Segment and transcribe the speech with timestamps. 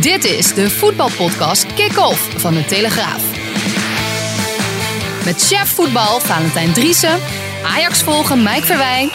[0.00, 3.24] Dit is de voetbalpodcast Kick-Off van de Telegraaf.
[5.24, 7.18] Met chef voetbal Valentijn Driessen,
[7.64, 9.08] Ajax volgen Mike Verwijn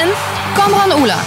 [0.00, 0.08] en
[0.54, 1.20] Kamran Oela.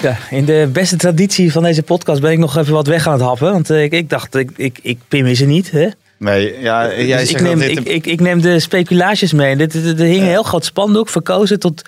[0.00, 3.12] Ja, in de beste traditie van deze podcast ben ik nog even wat weg aan
[3.12, 3.52] het happen.
[3.52, 5.70] Want eh, ik, ik dacht, ik, ik, ik pim ze niet.
[5.70, 5.88] Hè?
[6.18, 7.78] Nee, ja, jij Dus ik, zegt neem, dat dit...
[7.78, 9.56] ik, ik, ik neem de speculaties mee.
[9.56, 11.82] Er hing een heel groot spandoek verkozen tot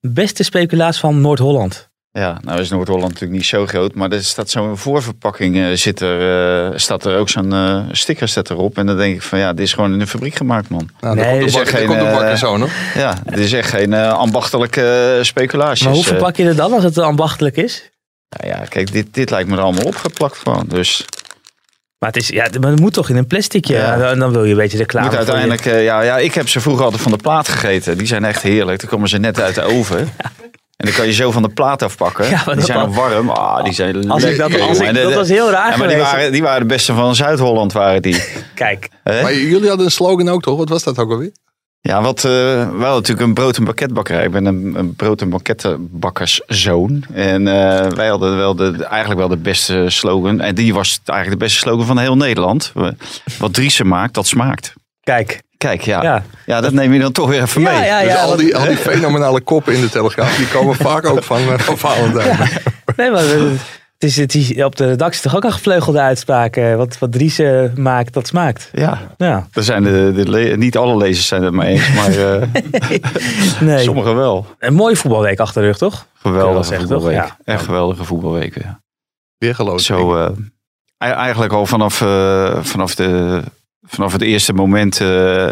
[0.00, 1.87] beste speculatie van Noord-Holland.
[2.18, 6.00] Ja, nou is Noord-Holland natuurlijk niet zo groot, maar er staat zo'n voorverpakking, eh, zit
[6.00, 8.78] er, eh, staat er ook zo'n eh, sticker staat erop.
[8.78, 10.88] En dan denk ik van ja, dit is gewoon in de fabriek gemaakt, man.
[11.00, 12.70] Nou, Nee, komt is de, echt geen, komt de zo nog.
[12.94, 15.84] Ja, dit is echt geen eh, ambachtelijke speculaties.
[15.84, 17.90] Maar hoe verpak je het dan als het ambachtelijk is?
[18.28, 20.64] nou ja, kijk, dit, dit lijkt me er allemaal opgeplakt gewoon.
[20.68, 21.04] Dus
[21.98, 23.72] Maar het, is, ja, maar het moet toch in een plasticje.
[23.74, 23.92] Ja.
[23.92, 26.34] En dan- dan wil je een beetje de klaar moet uiteindelijk, eh, ja, ja, ik
[26.34, 27.98] heb ze vroeger altijd van de plaat gegeten.
[27.98, 28.80] Die zijn echt heerlijk.
[28.80, 30.08] Dan komen ze net uit de oven.
[30.78, 32.28] En dan kan je zo van de plaat afpakken.
[32.28, 33.30] Ja, die zijn nog warm.
[33.30, 35.88] Ah, die zijn Als ik dat, als ik, dat de- was heel raar ja, maar
[35.88, 38.22] die waren, die waren de beste van Zuid-Holland, waren die.
[38.54, 38.88] Kijk?
[39.04, 40.58] Maar jullie hadden een slogan ook toch?
[40.58, 41.32] Wat was dat ook alweer?
[41.80, 42.30] Ja, wat, eh
[42.78, 44.24] wel natuurlijk een brood- en banketbakkerij.
[44.24, 47.04] Ik ben een, een brood- en banketbakkerszoon.
[47.12, 50.40] En eh, wij hadden wel de, eigenlijk wel de beste slogan.
[50.40, 52.72] En die was eigenlijk de beste slogan van heel Nederland.
[53.38, 54.72] Wat Driessen maakt, dat smaakt.
[55.12, 55.40] Kijk.
[55.56, 56.02] Kijk, ja.
[56.02, 56.22] ja.
[56.46, 56.60] Ja.
[56.60, 57.84] dat neem je dan toch weer even Ja, mee.
[57.86, 61.22] ja, dus al, die, al die fenomenale koppen in de Telegraaf, die komen vaak ook
[61.22, 62.38] van, eh, van Valentijn.
[62.96, 63.40] Nee, maar eh,
[63.98, 66.56] het is, het is op de redactie toch ook een gevleugelde uitspraak.
[66.56, 67.40] eh, Wat, wat Dries
[67.74, 68.68] maakt, dat smaakt.
[68.72, 72.42] Ja, Ja, er zijn de, de niet alle lezers zijn het mee eens, maar eh,
[73.60, 73.82] nee.
[73.82, 74.46] sommigen wel.
[74.58, 76.06] Een mooie voetbalweek achter de rug, toch?
[76.14, 77.20] Geweldige zeggen, voetbalweek.
[77.22, 77.36] toch?
[77.44, 78.62] Echt geweldige voetbalweken.
[78.64, 78.80] Ja.
[79.38, 80.30] Weer geloof Zo, eh,
[80.98, 83.42] ei- eigenlijk al vanaf, eh, vanaf, de,
[83.88, 85.50] vanaf het eerste moment eh,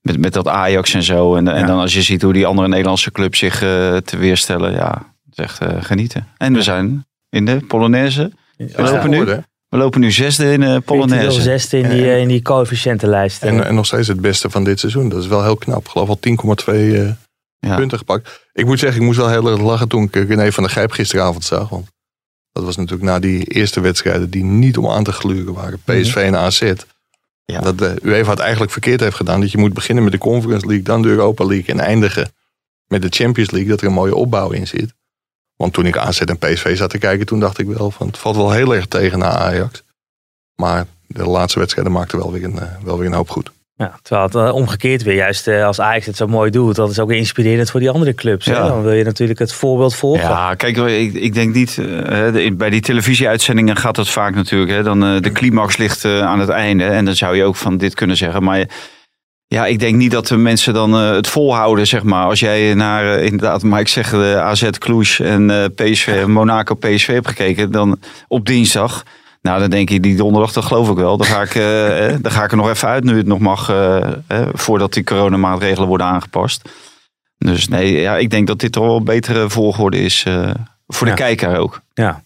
[0.00, 1.36] met, met dat Ajax en zo.
[1.36, 4.72] En, en dan als je ziet hoe die andere Nederlandse clubs zich eh te weerstellen.
[4.72, 6.26] Ja, het is echt eh, genieten.
[6.36, 8.32] En we zijn in de Polonaise.
[8.56, 9.24] We lopen, nu,
[9.68, 11.40] we lopen nu zesde in de Polonaise.
[11.40, 13.42] zesde in die, in die coëfficiëntenlijst.
[13.42, 15.08] En, en nog steeds het beste van dit seizoen.
[15.08, 15.84] Dat is wel heel knap.
[15.84, 17.08] Ik geloof al 10,2 eh,
[17.58, 17.76] Ja.
[17.76, 18.48] punten gepakt.
[18.52, 20.90] Ik moet zeggen, ik moest wel heel erg lachen toen ik René van der Gijp
[20.90, 21.68] gisteravond zag.
[21.68, 21.86] Want
[22.52, 25.80] dat was natuurlijk na die eerste wedstrijden die niet om aan te gluren waren.
[25.84, 26.72] PSV en AZ.
[27.58, 29.40] Dat de UEFA het eigenlijk verkeerd heeft gedaan.
[29.40, 32.32] Dat je moet beginnen met de Conference League, dan de Europa League en eindigen
[32.86, 33.70] met de Champions League.
[33.70, 34.92] Dat er een mooie opbouw in zit.
[35.56, 38.18] Want toen ik AZ en PSV zat te kijken, toen dacht ik wel van het
[38.18, 39.82] valt wel heel erg tegen na Ajax.
[40.54, 43.50] Maar de laatste wedstrijden maakten wel weer een, eh, wel weer een hoop goed.
[43.80, 46.90] Ja, terwijl het eh, omgekeerd weer, juist eh, als Ajax het zo mooi doet, dat
[46.90, 48.46] is ook inspirerend voor die andere clubs.
[48.46, 48.54] hè?
[48.54, 50.28] Dan wil je natuurlijk het voorbeeld volgen.
[50.28, 51.78] Ja, kijk, ik, ik denk niet.
[51.78, 54.70] eh, bij die televisieuitzendingen gaat dat vaak natuurlijk.
[54.70, 56.84] Hè, dan, de climax ligt aan het einde.
[56.84, 58.42] En dan zou je ook van dit kunnen zeggen.
[58.42, 58.64] Maar
[59.46, 62.24] ja, ik denk niet dat de mensen dan het volhouden, zeg maar.
[62.24, 67.28] Als jij naar, inderdaad, maar ik zeg de AZ Cluj en PSV, Monaco PSV hebt
[67.28, 67.72] gekeken.
[67.72, 67.98] Dan
[68.28, 69.04] op dinsdag.
[69.42, 71.16] Nou, dan denk je, die donderdag, dat geloof ik wel.
[71.16, 73.38] Dan ga ik, eh, eh, dan ga ik er nog even uit, nu het nog
[73.38, 73.68] mag.
[73.68, 73.96] eh,
[74.26, 76.68] eh, voordat die coronamaatregelen worden aangepast.
[77.38, 80.50] Dus nee, ja, ik denk dat dit toch wel een betere volgorde is eh,
[80.86, 81.18] voor de Ja.
[81.18, 81.80] kijker ook.
[81.94, 82.22] Ja.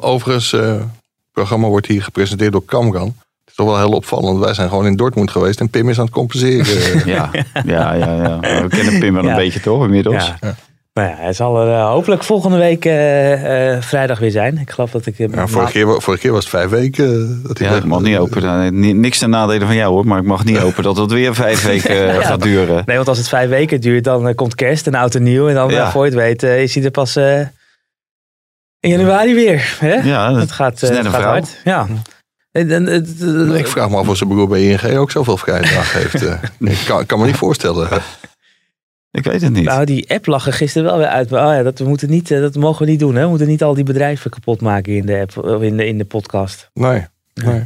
[0.00, 0.84] Overigens, eh, het
[1.32, 3.06] programma wordt hier gepresenteerd door Kamran.
[3.06, 4.38] Het is toch wel heel opvallend.
[4.38, 7.06] Wij zijn gewoon in Dortmund geweest en Pim is aan het compenseren.
[7.14, 7.30] Ja,
[7.64, 8.40] ja, ja, ja.
[8.62, 10.32] We kennen Pim wel een beetje toch inmiddels.
[10.40, 10.54] Ja.
[10.96, 14.58] Nou ja, hij zal er eh, hopelijk volgende week eh, eh, vrijdag weer zijn.
[14.58, 15.14] Ik geloof dat ik...
[15.16, 17.40] Ja, vorige, keer, vorige keer was het vijf weken.
[17.42, 18.80] dat hij Ja, ik mag niet hopen.
[18.80, 21.34] Ni- Niks ten nadele van jou hoor, maar ik mag niet hopen dat het weer
[21.34, 22.82] vijf weken gaat duren.
[22.86, 25.48] Nee, want als het vijf weken duurt, dan komt kerst en oud en nieuw.
[25.48, 25.90] En dan, Ja.
[25.90, 27.40] voor je het weet, is hij er pas eh,
[28.80, 29.76] in januari weer.
[29.80, 29.94] Hè?
[29.94, 31.60] Ja, het gaat, is net een gaat hard.
[31.64, 31.86] Ja.
[33.54, 36.22] Ik vraag me af of zijn broer bij ING ook zoveel vrije dag heeft.
[36.60, 37.88] ik kan, kan me niet voorstellen.
[39.10, 39.64] Ik weet het niet.
[39.64, 41.30] Nou, die app lag er gisteren wel weer uit.
[41.30, 43.14] Maar, oh ja, dat, we moeten niet, eh, dat mogen we niet doen.
[43.14, 43.22] Hè?
[43.22, 45.98] We moeten niet al die bedrijven kapot maken in de, app, of in de, in
[45.98, 46.70] de podcast.
[46.74, 47.02] Nee,
[47.34, 47.62] nee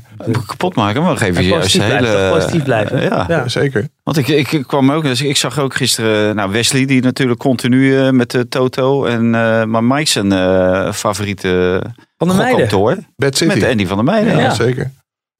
[0.47, 1.99] Kapot maken, maar geef je de positief hele...
[1.99, 2.31] blijven?
[2.31, 2.99] Positief blijven.
[3.01, 3.25] eh, ja.
[3.29, 3.49] Ja.
[3.49, 3.89] zeker.
[4.03, 7.99] Want ik, ik, kwam ook, dus ik zag ook gisteren, nou Wesley die natuurlijk continu
[7.99, 11.83] eh, met de Toto en eh, maar Mike zijn eh, favoriete
[12.19, 12.51] Van de meiden.
[12.61, 13.59] gokkantoor Bad City.
[13.59, 14.33] met Andy van der Meijden.
[14.37, 14.55] ja, Ja.
[14.55, 14.91] zeker.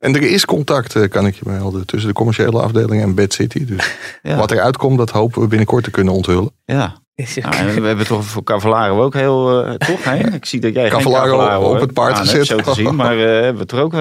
[0.01, 3.33] En er is contact, eh, kan ik je melden, tussen de commerciële afdeling en Bad
[3.33, 3.65] City.
[3.65, 4.37] Dus Ja.
[4.37, 6.51] wat eruit komt, dat hopen we binnenkort te kunnen onthullen.
[6.65, 6.99] Ja.
[7.35, 10.05] Nou, en we hebben toch voor Cavallaro ook heel, eh, toch?
[10.05, 10.35] Hè?
[10.35, 11.81] Ik zie dat jij Cavallaro op hebt.
[11.81, 12.47] het paard gezet.
[12.47, 13.93] Zo te zien, maar eh, hebben we het er ook...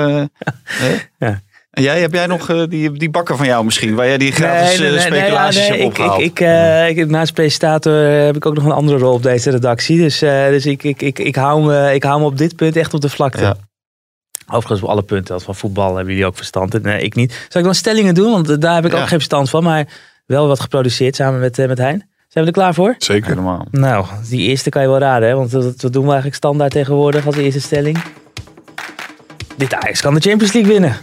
[0.81, 0.98] hè?
[1.18, 1.42] Ja.
[1.69, 4.80] En jij, heb jij nog die, die bakker van jou misschien, waar jij die gratis
[4.80, 6.19] eh, speculaties ja, hebt ik, opgehaald?
[6.19, 9.50] ik, ik, eh, ik, naast presentator heb ik ook nog een andere rol op deze
[9.50, 9.98] redactie.
[9.98, 12.75] Dus, eh, dus ik, ik, ik, ik, hou me, ik hou me op dit punt
[12.75, 13.42] echt op de vlakte.
[13.42, 13.56] Ja.
[14.51, 16.74] Overigens op alle punten als van voetbal hebben jullie ook verstand.
[16.74, 16.81] in.
[16.81, 17.46] Nee, ik niet.
[17.50, 18.31] Zal ik dan stellingen doen?
[18.31, 18.98] Want eh, daar heb ik Ja.
[18.98, 19.63] ook geen verstand van.
[19.63, 19.88] Maar
[20.25, 22.10] wel wat geproduceerd samen met, eh, met Hein.
[22.28, 22.96] Zijn we er klaar voor?
[22.98, 23.30] Zeker.
[23.30, 23.66] Helemaal.
[23.72, 25.28] Nou, die eerste kan je wel raden.
[25.30, 25.36] Hè?
[25.36, 28.01] Want wat, wat doen we eigenlijk standaard tegenwoordig als eerste stelling?
[29.57, 30.95] Dit Ajax kan de Champions League winnen.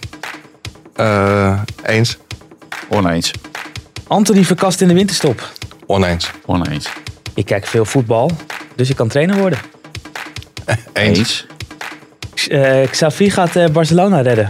[0.94, 2.16] Eh, eens.
[2.88, 3.30] Oneens.
[4.06, 5.52] Anthony verkast in de winterstop.
[5.86, 6.30] Oneens.
[6.46, 6.88] Oneens.
[7.34, 8.30] Ik kijk veel voetbal,
[8.76, 9.58] dus ik kan trainer worden.
[10.92, 11.46] Eens.
[12.44, 14.48] Eh Xavi gaat eh, Barcelona redden.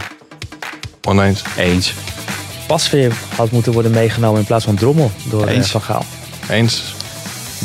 [1.08, 1.42] Oneens.
[1.56, 1.92] Eens.
[2.66, 5.70] Pasveer had moeten worden meegenomen in plaats van Drommel door eh, Eens.
[5.70, 6.04] Van Gaal.
[6.50, 6.94] Eens.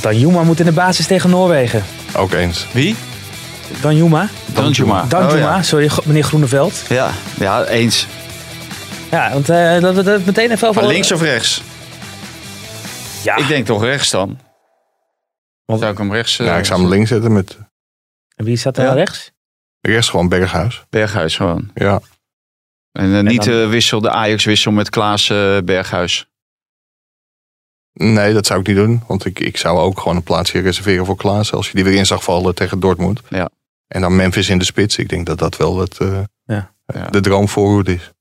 [0.01, 1.83] Danjuma moet in de basis tegen Noorwegen.
[2.15, 2.67] Ook eens.
[2.71, 2.95] Wie?
[3.81, 4.29] Danjuma?
[4.45, 5.05] Danjuma.
[5.07, 6.83] Danjuma, Oh, sorry, go- meneer Groeneveld.
[6.89, 6.95] ja.
[7.39, 7.59] ja.
[7.59, 8.07] ja, eens.
[9.11, 10.81] Ja, want eh, dat we dat meteen even over...
[10.81, 11.61] Maar links of rechts?
[13.23, 14.39] Ja, Ik denk toch rechts dan.
[15.65, 16.37] Want- Zou ik hem rechts...
[16.37, 17.57] Ja, ik zou hem links zetten met
[18.35, 18.93] En wie staat er Ja.
[18.93, 19.07] nou
[19.81, 19.95] rechts?
[19.95, 20.83] rechts gewoon Berghuis.
[20.89, 21.71] Berghuis gewoon.
[21.73, 22.01] Ja.
[22.91, 26.25] En eh, niet dan- eh, wissel, de Ajax wissel met Klaas eh, Berghuis.
[27.93, 29.03] Nee, dat zou ik niet doen.
[29.07, 31.53] Want ik, ik zou ook gewoon een plaatsje reserveren voor Klaas.
[31.53, 33.21] Als je die weer in zag vallen tegen Dortmund.
[33.29, 33.49] Ja.
[33.87, 34.97] En dan Memphis in de spits.
[34.97, 36.73] Ik denk dat dat wel het, eh, Ja.
[36.85, 37.07] Ja.
[37.09, 38.11] de droomvoorhoede is.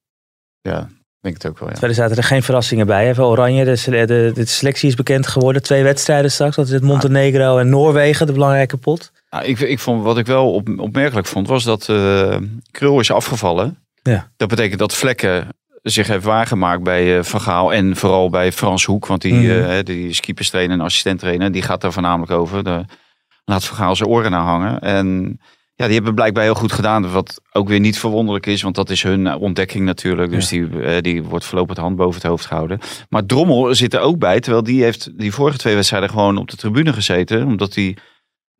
[0.61, 0.89] Ja,
[1.21, 1.77] denk het ook wel, ja.
[1.77, 3.15] Verder zaten er geen verrassingen bij.
[3.15, 5.63] Voor Oranje, de, de, de selectie is bekend geworden.
[5.63, 6.57] Twee wedstrijden straks.
[6.57, 9.13] Dat is het Montenegro en Noorwegen, de belangrijke pot.
[9.31, 12.37] Nou, ik, ik vond, wat ik wel op, opmerkelijk vond, was dat eh
[12.71, 13.79] Krul is afgevallen.
[14.03, 14.31] Ja.
[14.37, 15.49] Dat betekent dat Vlekken
[15.83, 19.07] zich heeft waargemaakt bij eh, Van Gaal en vooral bij Frans Hoek.
[19.07, 19.51] Want die, Mhm.
[19.71, 21.53] eh, die is keeperstrainer en assistenttrainer.
[21.53, 22.65] Die gaat daar voornamelijk over.
[22.65, 22.85] De,
[23.45, 24.81] laat Van Gaal zijn oren naar hangen.
[24.81, 25.39] En
[25.75, 27.11] ja, die hebben blijkbaar heel goed gedaan.
[27.11, 30.31] Wat ook weer niet verwonderlijk is, want dat is hun ontdekking natuurlijk.
[30.31, 32.79] Dus die, die wordt voorlopig de hand boven het hoofd gehouden.
[33.09, 36.51] Maar Drommel zit er ook bij, terwijl die heeft die vorige twee wedstrijden gewoon op
[36.51, 37.47] de tribune gezeten.
[37.47, 37.97] Omdat hij,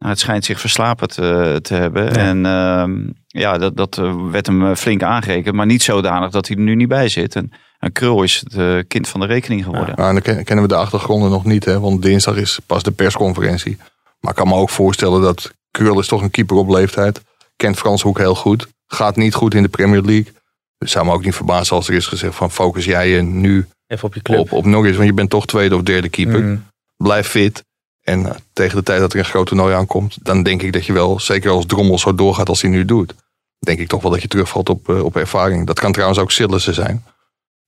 [0.01, 2.05] nou, het schijnt zich verslapen te, te hebben.
[2.05, 2.11] Ja.
[2.11, 5.55] En ehm, ja, dat, dat eh, werd hem eh, flink aangerekend.
[5.55, 7.35] Maar niet zodanig dat hij er nu niet bij zit.
[7.37, 9.95] En, en Krul is het eh, kind van de rekening geworden.
[9.97, 11.65] Nou, en dan ken- kennen we de achtergronden nog niet.
[11.65, 13.77] Hè, want dinsdag is pas de persconferentie.
[14.21, 17.21] Maar ik kan me ook voorstellen dat Krul is toch een keeper op leeftijd.
[17.57, 18.67] Kent Frans Hoek heel goed.
[18.87, 20.33] Gaat niet goed in de Premier League.
[20.79, 23.67] Dus zou me ook niet verbazen als er is gezegd van focus jij je nu
[23.87, 24.39] Even op je club.
[24.39, 24.95] op, op Norris.
[24.97, 26.41] Want je bent toch tweede of derde keeper.
[26.43, 26.65] Mm.
[26.97, 27.65] Blijf fit.
[28.03, 30.87] En eh, tegen de tijd dat er een groot toernooi aankomt, dan denk ik dat
[30.87, 33.15] je wel, zeker als Drommel zo doorgaat als hij nu doet,
[33.59, 35.67] denk ik toch wel dat je terugvalt op, eh, op ervaring.
[35.67, 37.05] Dat kan trouwens ook Sillissen zijn.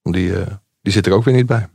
[0.01, 0.47] Want die, eh,
[0.81, 1.67] die zit er ook weer niet bij.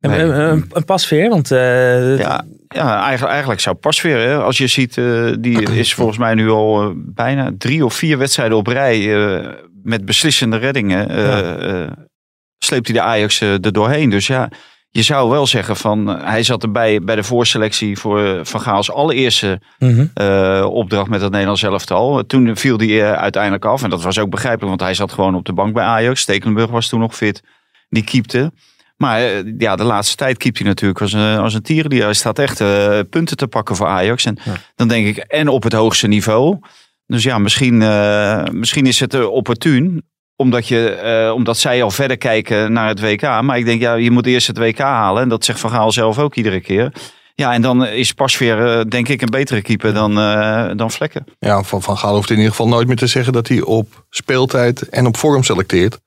[0.00, 0.20] Nee.
[0.20, 4.66] een, een, een pasveer, want eh, Ja, ja eigenlijk, eigenlijk zou Pasveer, hè, als je
[4.66, 9.14] ziet, eh, die is volgens mij nu al bijna drie of vier wedstrijden op rij
[9.14, 11.08] eh, met beslissende reddingen.
[11.08, 11.90] eh, eh,
[12.58, 14.10] sleept hij de Ajax er doorheen.
[14.10, 14.48] Dus ja,
[14.92, 18.60] je zou wel zeggen van, eh, hij zat erbij bij de voorselectie voor eh, Van
[18.60, 20.06] Gaals allereerste mhm.
[20.14, 22.26] eh, opdracht met het Nederlands elftal.
[22.26, 25.44] Toen viel hij uiteindelijk af en dat was ook begrijpelijk, want hij zat gewoon op
[25.44, 26.20] de bank bij Ajax.
[26.20, 27.42] Stekelenburg was toen nog fit,
[27.88, 28.52] die keepte.
[28.96, 29.20] Maar
[29.58, 32.04] ja, de laatste tijd keept hij natuurlijk als een, als een tierenlier.
[32.04, 32.58] Hij staat echt
[33.10, 34.24] punten te pakken voor Ajax.
[34.24, 34.52] En Ja.
[34.76, 36.58] dan denk ik, en op het hoogste niveau.
[37.06, 37.78] Dus ja, misschien,
[38.58, 40.04] misschien is het opportun.
[40.40, 43.22] Omdat, je, eh, omdat zij al verder kijken naar het WK.
[43.22, 45.22] Maar ik denk, ja, je moet eerst het WK halen.
[45.22, 46.92] En dat zegt Van Gaal zelf ook iedere keer.
[47.34, 51.24] Ja, en dan is Pasveer eh, denk ik een betere keeper dan, eh, dan Vlekken.
[51.38, 54.06] Ja, van, van Gaal hoeft in ieder geval nooit meer te zeggen dat hij op
[54.10, 55.98] speeltijd en op vorm selecteert.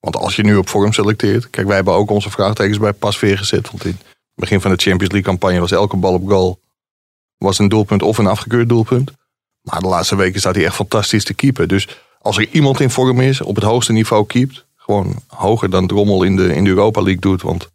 [0.00, 1.50] Want als je nu op vorm selecteert.
[1.50, 3.70] Kijk, wij hebben ook onze vraagtekens bij Pasveer gezet.
[3.70, 6.60] Want in het begin van de Champions League campagne was elke bal op goal.
[7.36, 9.12] Was een doelpunt of een afgekeurd doelpunt.
[9.62, 11.68] Maar de laatste weken staat hij echt fantastisch te keepen.
[11.68, 11.88] Dus
[12.22, 14.66] als er iemand in vorm is, op het hoogste niveau keept.
[14.76, 17.42] Gewoon hoger dan Drommel in de, in de Europa League doet.
[17.42, 17.70] Want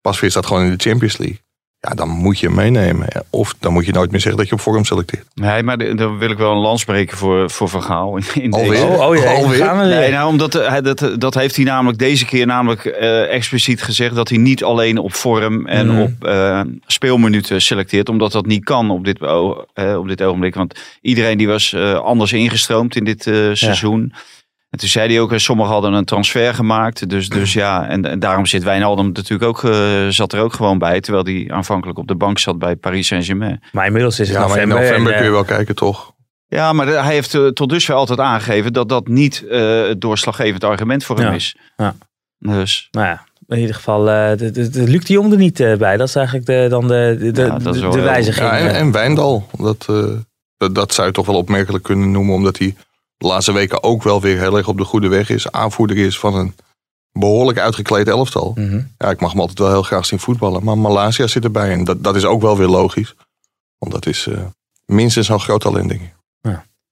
[0.00, 1.40] Pasveer staat gewoon in de Champions League.
[1.88, 3.08] Ja, dan moet je hem meenemen.
[3.30, 5.24] Of dan moet je nooit meer zeggen dat je op vorm selecteert.
[5.34, 8.16] Nee, maar de- dan wil ik wel een lans breken voor, voor Van Gaal.
[8.16, 8.70] In, in Alweer?
[8.70, 9.58] deze- Oh, oh jee, Alweer?
[9.64, 9.84] gaan we.
[9.94, 13.82] Nee, nou, omdat eh, hij, dat, dat heeft hij namelijk deze keer namelijk eh, expliciet
[13.82, 16.00] gezegd dat hij niet alleen op vorm en Mhm.
[16.00, 20.54] op eh, speelminuten selecteert, omdat dat niet kan op dit, eh, op dit ogenblik.
[20.54, 24.12] Want iedereen die was eh, anders ingestroomd in dit eh, seizoen.
[24.74, 27.08] En toen zei hij ook, eh, sommigen hadden een transfer gemaakt.
[27.08, 30.78] Dus, dus ja, en, en daarom zit Wijnaldum natuurlijk ook, eh, zat er ook gewoon
[30.78, 31.00] bij.
[31.00, 33.62] Terwijl hij aanvankelijk op de bank zat bij Paris Saint-Germain.
[33.72, 34.88] Maar inmiddels is het Ja, maar in november.
[34.88, 36.12] november en, kun je eh, wel kijken, toch?
[36.46, 40.64] Ja, maar hij heeft eh, tot dusver altijd aangegeven dat dat niet eh, het doorslaggevend
[40.64, 41.56] argument voor hem Ja, is.
[41.76, 41.94] ja.
[42.38, 45.60] Dus Nou ja, in ieder geval, eh de, de, de Luc de Jong er niet
[45.60, 45.96] eh, bij.
[45.96, 47.42] Dat is eigenlijk de, dan de, de, de,
[47.80, 48.46] Ja, wijziging.
[48.48, 48.78] Ja, en, eh.
[48.78, 49.46] en Wijndal.
[49.58, 50.04] Dat, eh,
[50.56, 52.34] dat, dat zou je toch wel opmerkelijk kunnen noemen.
[52.34, 52.74] Omdat hij
[53.16, 55.50] de laatste weken ook wel weer heel erg op de goede weg is.
[55.50, 56.54] Aanvoerder is van een
[57.12, 58.52] behoorlijk uitgekleed elftal.
[58.54, 58.82] Mhm.
[58.98, 60.64] Ja, ik mag hem altijd wel heel graag zien voetballen.
[60.64, 61.72] Maar Malaysia zit erbij.
[61.72, 63.14] En dat, dat is ook wel weer logisch.
[63.78, 64.44] Want dat is eh,
[64.86, 66.14] minstens zo'n groot talent, denk ik.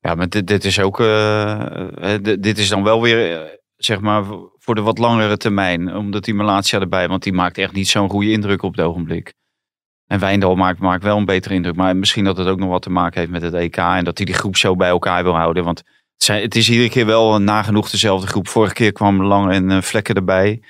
[0.01, 4.01] ja, maar dit, dit is ook, eh, eh, dit dit is dan wel weer, zeg
[4.01, 4.25] maar,
[4.59, 5.97] voor de wat langere termijn.
[5.97, 9.35] Omdat die Malatia erbij, want die maakt echt niet zo'n goede indruk op het ogenblik.
[10.07, 11.77] En Wijndal maakt, maakt wel een betere indruk.
[11.77, 13.77] Maar misschien dat het ook nog wat te maken heeft met het EK.
[13.77, 15.65] En dat hij die groep zo bij elkaar wil houden.
[15.65, 15.83] Want
[16.23, 18.49] zijn, het is iedere keer wel nagenoeg dezelfde groep.
[18.49, 20.61] Vorige keer kwam Lang en eh, Vlekken erbij.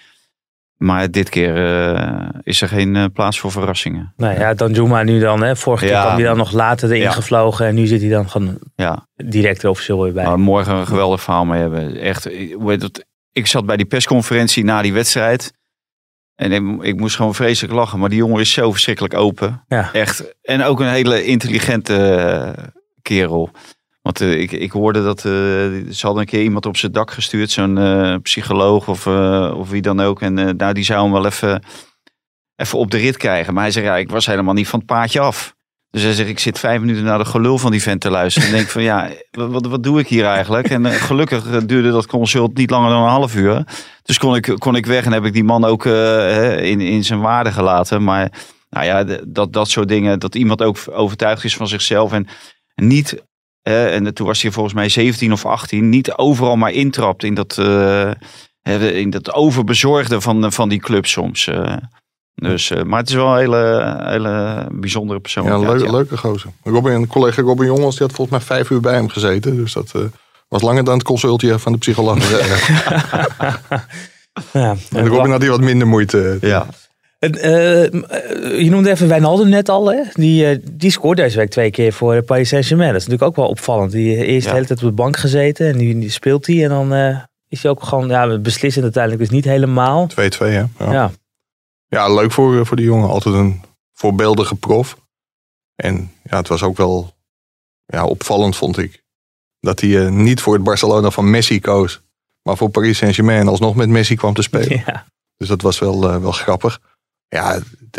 [0.77, 1.57] Maar dit keer
[1.95, 4.13] eh, is er geen eh, plaats voor verrassingen.
[4.17, 5.43] Nou ja, Danjuma nu dan.
[5.43, 5.57] Hè.
[5.57, 7.11] Vorige keer kwam hij dan nog later erin Ja.
[7.11, 7.67] gevlogen.
[7.67, 10.25] En nu zit hij dan gewoon Ja, direct er officieel weer bij.
[10.25, 11.97] maar morgen een geweldig verhaal mee hebben.
[12.01, 13.07] Echt, ik- het?
[13.33, 15.53] zat bij die persconferentie na die wedstrijd.
[16.35, 17.99] En ik, ik moest gewoon vreselijk lachen.
[17.99, 19.65] Maar die jongen is zo verschrikkelijk open.
[19.69, 19.93] Ja.
[19.93, 20.35] Echt.
[20.43, 22.55] En ook een hele intelligente
[23.03, 23.51] kerel.
[24.03, 25.33] Want eh, ik, ik hoorde dat eh,
[25.91, 27.51] ze hadden een keer iemand op zijn dak gestuurd.
[27.51, 29.07] Zo'n eh, psycholoog of,
[29.57, 30.21] of wie dan ook.
[30.21, 31.63] En nou, die zou hem wel even,
[32.57, 33.55] even op de rit krijgen.
[33.55, 35.55] Maar hij zei, ja, ik was helemaal niet van het paadje af.
[35.91, 38.49] Dus hij zegt, ik zit vijf minuten naar de gelul van die vent te luisteren.
[38.49, 40.71] En denk van, ja, wat, wat, doe ik hier eigenlijk?
[40.71, 43.65] En gelukkig duurde dat consult niet langer dan een half uur.
[44.03, 47.21] Dus kon ik, kon ik weg en heb ik die man ook in, in zijn
[47.21, 48.05] waarde gelaten.
[48.05, 48.33] Maar
[48.71, 52.13] nou ja, dat, dat soort dingen, dat iemand ook overtuigd is van zichzelf.
[52.13, 52.27] En
[52.75, 53.23] niet,
[53.63, 57.59] en toen was hij volgens mij 17 of 18, niet overal maar intrapt in dat,
[57.59, 58.11] eh,
[58.63, 61.47] hè, in dat overbezorgde van, van die club soms.
[61.47, 61.77] eh.
[62.35, 65.47] Dus, eh, maar het is wel een hele, hele bijzondere Ja, persoon.
[65.47, 66.51] een leuke, leuke gozer.
[66.63, 69.57] Robin, een collega Robin Jongens die had volgens mij vijf uur bij hem gezeten.
[69.57, 70.03] Dus dat eh,
[70.49, 72.19] was langer dan het consultje van de psycholoog.
[74.53, 74.77] Ja.
[74.91, 76.39] en Robin had hier wat minder moeite.
[76.41, 76.67] Ja.
[77.23, 77.83] Het, eh,
[78.63, 79.93] je noemde even Wijnaldum net al.
[79.93, 80.03] Hè?
[80.13, 82.93] Die, eh, die scoort deze week twee keer voor eh, Paris Saint-Germain.
[82.93, 83.93] Dat is natuurlijk ook wel opvallend.
[83.93, 84.51] Die eh, eerst Ja.
[84.51, 85.67] de hele tijd op de bank gezeten.
[85.69, 86.63] En nu speelt hij.
[86.63, 89.23] En dan eh, is hij ook gewoon ja, beslissend uiteindelijk.
[89.23, 90.09] Dus niet helemaal.
[90.11, 90.49] 2-2 hè.
[90.49, 90.69] Ja.
[90.79, 91.11] Ja.
[91.89, 93.09] Ja, leuk voor, eh, voor die jongen.
[93.09, 93.61] Altijd een
[93.93, 94.97] voorbeeldige prof.
[95.77, 97.13] En ja, het was ook wel
[97.87, 99.03] ja, opvallend, vond ik.
[99.61, 102.01] Dat hij eh, niet voor het Barcelona van Messi koos.
[102.43, 104.83] Maar voor Paris Saint-Germain alsnog met Messi kwam te spelen.
[104.87, 105.05] Ja.
[105.37, 106.81] Dus dat was wel, eh, wel grappig.
[107.41, 107.59] Ja,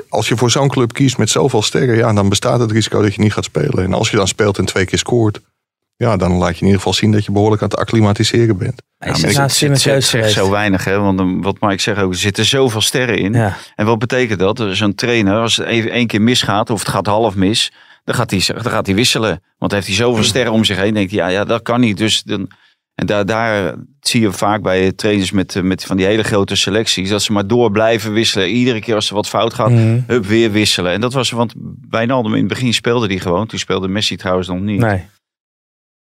[0.09, 3.15] als je voor zo'n club kiest met zoveel sterren, ja, dan bestaat het risico dat
[3.15, 3.83] je niet gaat spelen.
[3.83, 5.39] En als je dan speelt en twee keer scoort,
[5.95, 8.81] ja, dan laat je in ieder geval zien dat je behoorlijk aan het acclimatiseren bent.
[8.97, 10.45] Hij Ja, is maar ik- Simmons zegt- juist zegt geweest.
[10.45, 10.99] zo weinig, hè?
[10.99, 13.33] Want wat Mike zegt ook, er zitten zoveel sterren in.
[13.33, 13.57] Ja.
[13.75, 14.57] En wat betekent dat?
[14.57, 17.71] Dus een trainer, als het even één keer misgaat, of het gaat half mis,
[18.03, 19.43] dan gaat hij, dan gaat hij wisselen.
[19.57, 21.97] Want heeft hij zoveel sterren om zich heen, denkt hij, ja, ja dat kan niet.
[21.97, 22.49] Dus dan,
[23.03, 26.55] en daar, daar zie je vaak bij trainers met, eh, met van die hele grote
[26.55, 28.49] selecties, dat ze maar door blijven wisselen.
[28.49, 29.99] Iedere keer als er wat fout gaat, Mhm.
[30.07, 30.91] hup, weer wisselen.
[30.91, 31.53] En dat was, want
[31.89, 33.47] Wijnaldum in het begin speelde hij gewoon.
[33.47, 34.79] Toen speelde Messi trouwens nog niet.
[34.79, 35.05] Nee.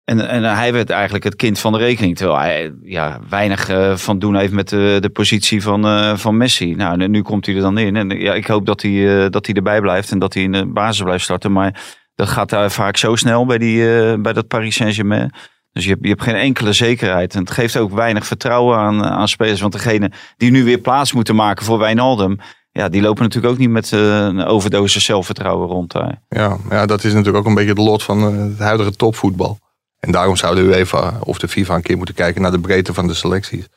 [0.04, 2.18] En, en hij werd eigenlijk het kind van de rekening.
[2.18, 6.38] Terwijl hij ja, weinig eh, van doen heeft met de, de positie van, eh, van
[6.38, 6.76] Messi.
[6.76, 7.96] Nou, nu komt hij er dan in.
[7.96, 10.52] En ja, ik hoop dat hij, eh, dat hij erbij blijft en dat hij in
[10.52, 11.52] de basis blijft starten.
[11.52, 11.84] Maar
[12.16, 15.32] dat gaat daar vaak zo snel bij, die, eh, bij dat Paris Saint-Germain.
[15.78, 17.34] Dus je hebt, je hebt geen enkele zekerheid.
[17.34, 19.62] En het geeft ook weinig vertrouwen aan, aan spelers.
[19.62, 22.40] Want degene die nu weer plaats moeten maken voor Wijnaldum...
[22.72, 26.22] Ja, die lopen natuurlijk ook niet met eh, een overdosis zelfvertrouwen rond daar.
[26.30, 29.60] Ja, ja, dat is natuurlijk ook een beetje het lot van eh, het huidige topvoetbal.
[30.00, 32.94] En daarom zou de UEFA of de FIFA een keer moeten kijken naar de breedte
[32.94, 33.68] van de selecties.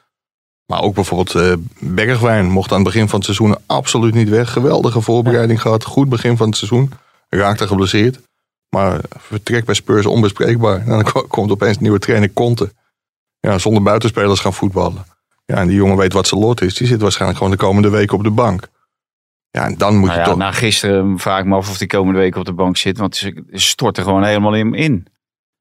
[0.67, 4.53] Maar ook bijvoorbeeld eh, Bergwijn mocht aan het begin van het seizoen absoluut niet weg.
[4.53, 6.93] Geweldige voorbereiding gehad, goed begin van het seizoen.
[7.29, 8.21] Raakte geblesseerd.
[8.71, 10.81] Maar vertrek bij Spurs onbespreekbaar.
[10.81, 12.73] En dan ko- komt opeens een nieuwe trainer Conte.
[13.41, 15.05] Ja, zonder buitenspelers gaan voetballen.
[15.47, 16.75] Ja, en die jongen weet wat zijn lot is.
[16.75, 18.69] Die zit waarschijnlijk gewoon de komende weken op de bank.
[19.51, 20.37] Ja, en dan moet Nou je ja, toch...
[20.39, 22.99] na gisteren vraag ik me af of die komende week op de bank zit.
[22.99, 25.07] Want ze ze storten gewoon helemaal in.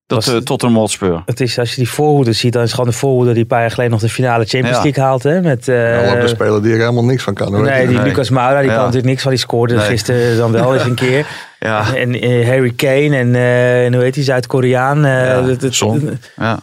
[0.09, 1.21] Dat Was- uh, tot een Hotspur.
[1.25, 3.47] Het is, als je die voorhoede ziet, dan is het gewoon de voorhoede die een
[3.47, 4.83] paar jaar geleden nog de finale Champions Ja.
[4.83, 5.23] League haalt.
[5.23, 7.53] Hè, met, eh, Ja, een speler die er helemaal niks van kan.
[7.53, 7.63] hoor.
[7.63, 8.05] nee, die Nee.
[8.05, 8.73] Lucas Moura, die Ja.
[8.75, 9.31] kan natuurlijk niks van.
[9.31, 9.85] Die scoorde Nee.
[9.85, 11.25] gisteren dan wel eens een keer.
[11.59, 15.05] Ja, En eh, Harry Kane en, eh, en hoe heet die, Zuid-Koreaan.
[15.05, 15.55] eh,
[16.35, 16.59] Ja.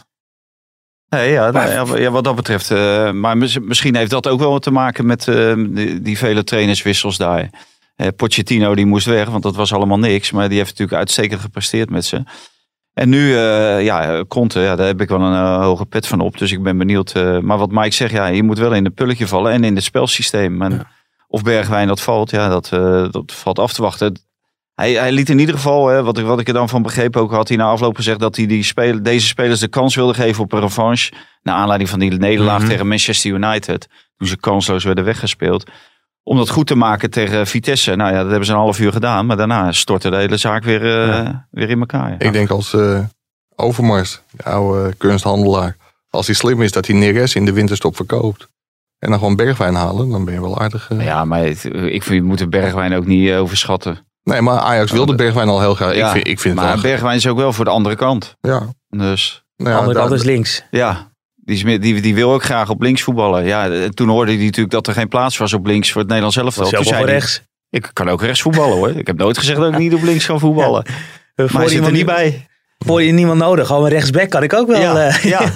[1.09, 1.51] Nee, ja,
[1.97, 2.71] ja, wat dat betreft.
[2.71, 6.17] eh, maar mis- misschien heeft dat ook wel wat te maken met eh, die, die
[6.17, 7.49] vele trainerswissels daar.
[7.95, 10.31] Eh, Pochettino die moest weg, want dat was allemaal niks.
[10.31, 12.23] Maar die heeft natuurlijk uitstekend gepresteerd met ze.
[12.97, 16.19] En nu, eh, ja, Conte, ja, daar heb ik wel een eh, hoge pet van
[16.19, 16.37] op.
[16.37, 17.11] Dus ik ben benieuwd.
[17.11, 19.75] eh, maar wat Mike zegt, ja, je moet wel in het pulletje vallen en in
[19.75, 20.61] het spelsysteem.
[20.61, 20.87] En
[21.27, 22.69] Of Bergwijn dat valt, ja, dat,
[23.11, 24.19] dat valt af te wachten.
[24.75, 27.15] hij, hij liet in ieder geval, hè, wat, ik, wat ik er dan van begreep
[27.15, 30.13] ook, had hij na afloop gezegd dat hij die spelen, deze spelers de kans wilde
[30.13, 31.11] geven op een revanche.
[31.41, 32.69] Naar aanleiding van die nederlaag Mhm.
[32.69, 33.87] tegen Manchester United.
[34.17, 35.65] Toen ze kansloos werden weggespeeld.
[36.27, 37.95] Om dat goed te maken tegen Vitesse.
[37.95, 39.25] Nou ja, dat hebben ze een half uur gedaan.
[39.25, 41.47] Maar daarna stortte de hele zaak weer, eh, Ja.
[41.51, 42.15] weer in elkaar.
[42.17, 42.99] Ik denk als eh,
[43.55, 45.75] Overmars, de oude kunsthandelaar,
[46.09, 48.47] als hij slim is dat hij Neres in de winterstop verkoopt.
[48.99, 50.89] En dan gewoon Bergwijn halen, dan ben je wel aardig.
[50.89, 51.05] eh.
[51.05, 53.97] Ja, maar het- ik vind, je moet de Bergwijn ook niet overschatten.
[54.23, 55.95] Nee, maar Ajax wilde Bergwijn al heel graag.
[55.95, 56.81] Ja, ik vind, ik vind het maar wel.
[56.81, 58.35] Bergwijn is ook wel voor de andere kant.
[58.41, 60.63] Ja, Dus nou ja, andere daar- kant is links.
[60.71, 61.11] ja,
[61.47, 63.45] die, is meer- die, die wil ook graag op links voetballen.
[63.45, 66.07] Ja, en toen hoorde hij natuurlijk dat er geen plaats was op links voor het
[66.07, 66.69] Nederlands elftal.
[66.69, 67.41] Toen zei rechts.
[67.69, 68.89] ik kan ook rechts voetballen hoor.
[68.89, 70.83] Ik heb nooit gezegd dat ik niet op links kan voetballen.
[71.35, 72.47] Eh, Maar hij zit er niet bij.
[72.77, 73.67] Voor je niemand nodig.
[73.67, 74.79] Gewoon een rechtsback kan ik ook wel.
[74.81, 75.41] Ja, eh, ja.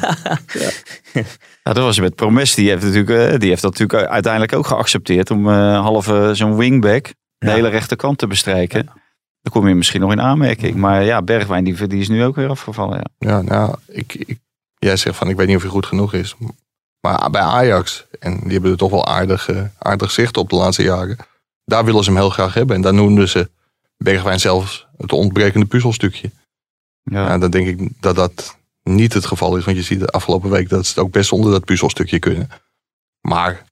[1.63, 2.55] Ja, dat was met Promes.
[2.55, 5.31] Die heeft, natuurlijk, eh, die heeft dat natuurlijk uiteindelijk ook geaccepteerd.
[5.31, 7.03] Om eh halve zo'n wingback
[7.37, 7.51] de Ja.
[7.53, 8.85] hele rechterkant te bestrijken.
[9.41, 10.75] Dan kom je misschien nog in aanmerking.
[10.75, 13.01] Maar ja, Bergwijn die, die is nu ook weer afgevallen.
[13.17, 13.29] Ja.
[13.29, 14.37] Ja, nou, ik, ik,
[14.85, 16.35] jij zegt van ik weet niet of hij goed genoeg is.
[17.01, 20.55] Maar bij Ajax, en die hebben er toch wel aardig, eh, aardig zicht op de
[20.55, 21.17] laatste jaren.
[21.65, 22.75] Daar willen ze hem heel graag hebben.
[22.75, 23.49] En daar noemden ze
[23.97, 26.31] Bergwijn zelfs het ontbrekende puzzelstukje.
[27.03, 27.27] Ja.
[27.27, 29.65] Ja, dan denk ik dat dat niet het geval is.
[29.65, 32.49] Want je ziet de afgelopen week dat ze het ook best zonder dat puzzelstukje kunnen.
[33.21, 33.63] Maar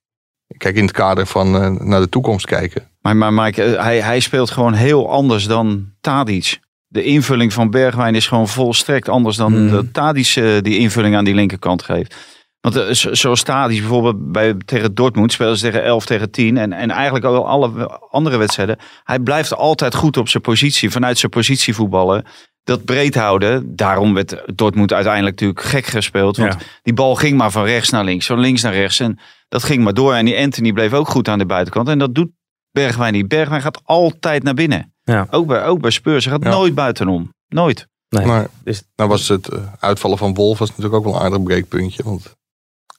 [0.56, 2.88] kijk, in het kader van eh, naar de toekomst kijken.
[3.00, 6.60] Maar, maar Mike, eh, hij, hij speelt gewoon heel anders dan Tadic.
[6.92, 9.70] De invulling van Bergwijn is gewoon volstrekt anders dan Hmm.
[9.70, 12.16] dat Tadic eh, die invulling aan die linkerkant geeft.
[12.60, 16.56] Want eh, zo- zoals Tadic bijvoorbeeld bij, tegen Dortmund spelen ze tegen 11 tegen 10.
[16.56, 18.76] En, en eigenlijk ook alle andere wedstrijden.
[19.04, 20.90] Hij blijft altijd goed op zijn positie.
[20.90, 22.24] Vanuit zijn positie voetballen.
[22.64, 23.76] Dat breed houden.
[23.76, 26.36] Daarom werd Dortmund uiteindelijk natuurlijk gek gespeeld.
[26.36, 26.58] Want Ja.
[26.82, 28.26] die bal ging maar van rechts naar links.
[28.26, 29.00] Van links naar rechts.
[29.00, 29.18] En
[29.48, 30.14] dat ging maar door.
[30.14, 31.88] En die Anthony bleef ook goed aan de buitenkant.
[31.88, 32.28] En dat doet
[32.72, 33.28] Bergwijn niet.
[33.28, 34.94] Bergwijn gaat altijd naar binnen.
[35.10, 35.26] Ja.
[35.30, 36.24] Ook, bij, ook bij Spurs.
[36.24, 36.50] Hij gaat Ja.
[36.50, 37.32] nooit buitenom.
[37.48, 37.88] Nooit.
[38.08, 41.20] Nee, Maar dus nou was het eh, uitvallen van Wolf was natuurlijk ook wel een
[41.20, 42.02] aardig breekpuntje.
[42.02, 42.36] Want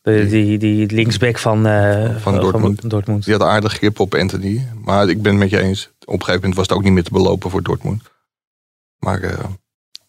[0.01, 2.89] die, die linksback van, eh, Van Dortmund.
[2.89, 3.23] Dortmund.
[3.25, 4.67] die had aardig grip op Anthony.
[4.83, 5.85] Maar ik ben het met je eens.
[5.99, 8.01] Op een gegeven moment was het ook niet meer te belopen voor Dortmund.
[8.99, 9.43] Maar eh,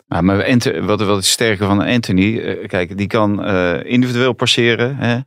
[0.07, 2.57] Ja, maar Ant- wat, wat is sterker van Anthony?
[2.67, 4.97] kijk, die kan eh, individueel passeren.
[4.97, 5.19] Hè?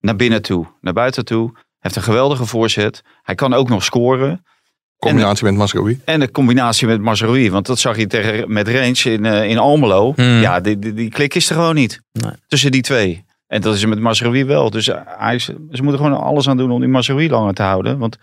[0.00, 0.66] Naar binnen toe.
[0.80, 1.52] Naar buiten toe.
[1.78, 3.02] Heeft een geweldige voorzet.
[3.22, 4.44] Hij kan ook nog scoren.
[4.98, 6.00] Combinatie met Mascoui.
[6.04, 7.50] En de combinatie met Mazraoui.
[7.50, 10.12] Want dat zag je tegen, met Range in, eh, in Almelo.
[10.16, 10.40] Hmm.
[10.40, 12.00] Ja, die, die, die klik is er gewoon niet.
[12.12, 12.32] Nee.
[12.46, 13.24] Tussen die twee.
[13.46, 14.70] En dat is met Mazraoui wel.
[14.70, 17.62] Dus eh, hij is- ze moeten gewoon alles aan doen om die Mazraoui langer te
[17.62, 17.98] houden.
[17.98, 18.16] Want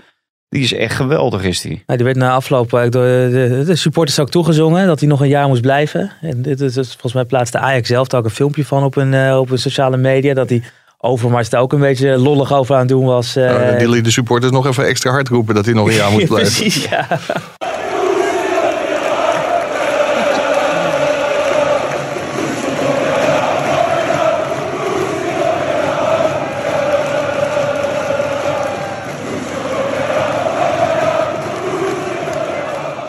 [0.50, 1.84] die is echt geweldig, is die.
[1.86, 5.22] Nou, die werd na afloop ook door de, de supporters ook toegezongen dat hij nog
[5.22, 6.12] een jaar moest blijven.
[6.22, 9.14] En dit is, volgens mij plaatste Ajax zelf daar ook een filmpje van op een,
[9.14, 10.34] eh, op een sociale media.
[10.34, 10.64] Dat hij
[10.98, 13.36] Overmars daar ook een beetje lollig over aan het doen was.
[13.36, 13.44] eh.
[13.50, 16.12] Nou, die liet de supporters nog even extra hard roepen dat hij nog een jaar
[16.12, 16.54] moet blijven.
[16.62, 17.08] Precies, ja.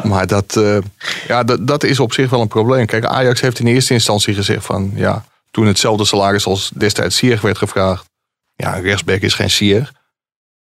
[0.02, 0.76] Maar dat, eh,
[1.28, 2.86] ja, dat, dat is op zich wel een probleem.
[2.86, 4.92] Kijk, Ajax heeft in eerste instantie gezegd van...
[4.94, 5.24] ja,
[5.56, 8.10] toen hetzelfde salaris als destijds Sier werd gevraagd...
[8.54, 9.92] ja, rechtsback is geen Sier.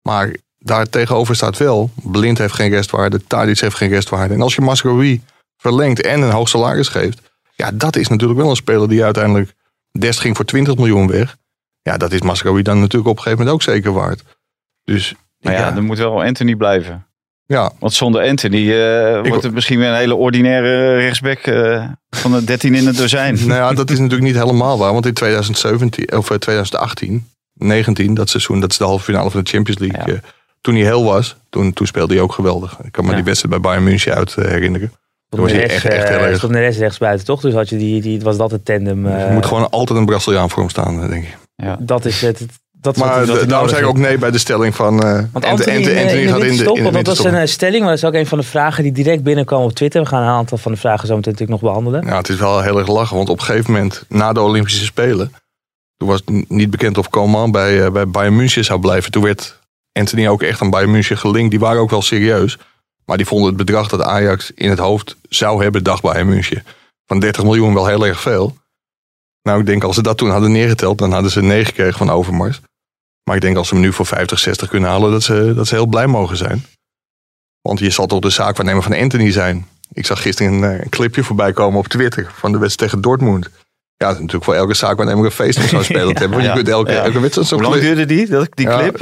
[0.03, 1.91] Maar daar tegenover staat wel...
[2.03, 4.35] Blind heeft geen restwaarde, Tadic heeft geen restwaarde.
[4.35, 5.23] En als je Masrowi
[5.57, 7.21] verlengt en een hoog salaris geeft...
[7.55, 9.55] ja, dat is natuurlijk wel een speler die uiteindelijk...
[9.99, 11.37] Dest ging voor 20 miljoen weg.
[11.83, 14.23] Ja, dat is Masrowi dan natuurlijk op een gegeven moment ook zeker waard.
[14.85, 17.07] Dus Maar ja, ja, er moet wel Anthony blijven.
[17.53, 22.33] Ja, Want zonder Anthony eh, wordt het misschien weer een hele ordinaire rechtsback eh, van
[22.33, 23.35] de 13 in het dozijn.
[23.47, 24.93] Nou ja, dat is natuurlijk niet helemaal waar.
[24.93, 29.43] Want in 2017, of eh, 2018, 19, dat seizoen, dat is de halve finale van
[29.43, 30.01] de Champions League.
[30.07, 30.13] Ja.
[30.13, 30.29] eh,
[30.61, 32.79] toen hij heel was, toen, toen speelde hij ook geweldig.
[32.83, 33.17] Ik kan me Ja.
[33.17, 34.93] die wedstrijd bij Bayern München uit eh, herinneren.
[35.29, 36.37] Toen was hij echt, echt heel eh, erg.
[36.37, 37.41] stond rechts buiten, toch?
[37.41, 39.07] Dus had je die, die, was dat het tandem.
[39.07, 41.37] eh, er moet gewoon altijd een Braziliaan voor hem staan, eh, denk ik.
[41.79, 42.47] Dat is het.
[42.83, 45.03] Dat Maar daarom nodig zei ik ook nee bij de stelling van...
[45.03, 47.17] eh Want Ant- Anthony, eh, Anthony in de gaat in de, in de want dat
[47.17, 49.73] was een stelling, maar dat is ook een van de vragen die direct binnenkwam op
[49.73, 50.03] Twitter.
[50.03, 52.07] We gaan een aantal van de vragen zo meteen natuurlijk nog behandelen.
[52.07, 54.85] Ja, het is wel heel erg lachen, want op een gegeven moment na de Olympische
[54.85, 55.33] Spelen,
[55.97, 59.11] toen was het niet bekend of Coman bij, eh, bij Bayern München zou blijven.
[59.11, 59.59] Toen werd
[59.93, 61.51] Anthony ook echt aan Bayern München gelinkt.
[61.51, 62.59] Die waren ook wel serieus,
[63.05, 66.65] maar die vonden het bedrag dat Ajax in het hoofd zou hebben, dacht Bayern München,
[67.07, 68.57] van 30 miljoen wel heel erg veel.
[69.43, 72.11] Nou, ik denk als ze dat toen hadden neergeteld, dan hadden ze 9 gekregen van
[72.11, 72.61] Overmars.
[73.25, 75.67] Maar ik denk als ze hem nu voor 50, 60 kunnen halen, dat ze, dat
[75.67, 76.65] ze heel blij mogen zijn.
[77.61, 79.67] Want je zal toch de zaakwaarnemer van Anthony zijn.
[79.93, 83.05] Ik zag gisteren een, eh, een clipje voorbij komen op Twitter van de wedstrijd tegen
[83.05, 83.51] Dortmund.
[84.03, 86.31] Ja, het is natuurlijk voor elke zaakwaarnemer een feest om zo'n speler te hebben.
[86.31, 86.49] Want Ja.
[86.49, 87.03] je kunt elke, Ja.
[87.05, 88.97] elke wedstrijd zo'n Hoe lang duurde die, dat, die Ja, clip?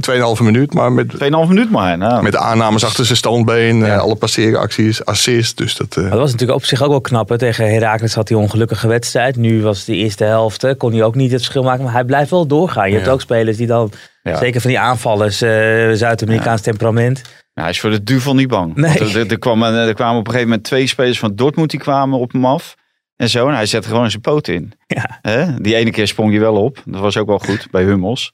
[0.00, 1.98] Tweeënhalve minuut, maar met, 2,5 minuut maar.
[1.98, 2.22] Nou.
[2.22, 5.56] met de aannames achter zijn standbeen, eh, alle passeeracties, assist.
[5.56, 7.28] Dus dat, eh, dat was natuurlijk op zich ook wel knap.
[7.28, 7.38] Hè.
[7.38, 9.36] Tegen Herakles had hij een ongelukkige wedstrijd.
[9.36, 10.62] Nu was het de eerste helft.
[10.62, 11.84] hè, Kon hij ook niet het verschil maken.
[11.84, 12.88] Maar hij blijft wel doorgaan.
[12.88, 13.12] Je hebt Ja.
[13.12, 14.36] ook spelers die dan, Ja.
[14.38, 15.50] zeker van die aanvallers, eh,
[15.92, 17.22] Zuid-Amerikaans temperament.
[17.54, 18.74] Ja, hij is voor de duivel niet bang.
[18.76, 18.98] Nee.
[18.98, 22.18] Er, er, kwam, er kwamen op een gegeven moment twee spelers van Dortmund die kwamen
[22.18, 22.74] op hem af.
[23.16, 24.72] En zo, en hij zette gewoon zijn poot in.
[24.86, 25.46] Ja.
[25.58, 26.82] Die ene keer sprong hij wel op.
[26.84, 28.32] Dat was ook wel goed bij Hummels.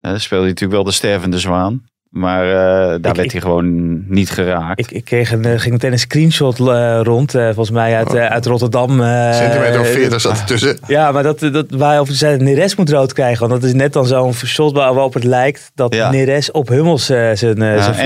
[0.00, 1.84] Speelde hij natuurlijk wel de stervende zwaan.
[2.12, 2.54] Maar eh,
[2.88, 4.80] daar Ik- werd ik- hij gewoon niet geraakt.
[4.80, 7.34] Ik, ik kreeg een, eh, ging meteen een screenshot eh, rond.
[7.34, 9.00] eh, volgens mij uit, eh, uit Rotterdam.
[9.02, 10.78] eh, centimeter of eh, 40 zat er tussen.
[10.86, 13.48] Ja, maar dat, dat waarover zei Neres moet rood krijgen.
[13.48, 16.10] Want dat is net dan zo'n shot waar- waarop het lijkt dat Ja.
[16.10, 17.54] Neres op Hummels zijn, zijn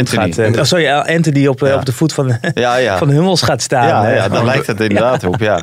[0.07, 0.33] voet Anthony.
[0.33, 0.57] gaat.
[0.59, 1.75] oh, sorry, Anthony op, Ja.
[1.75, 2.99] op de voet van, ja, ja.
[2.99, 3.89] van Hummels gaat staan.
[3.89, 5.61] Ja, ja, daar lijkt het inderdaad op, ja.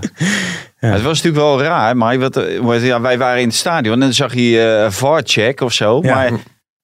[0.80, 2.42] Maar Het was natuurlijk wel raar, maar wat,
[2.82, 6.00] ja, wij waren in het stadion en dan zag je eh VAR-check of zo.
[6.02, 6.14] Ja.
[6.16, 6.32] Maar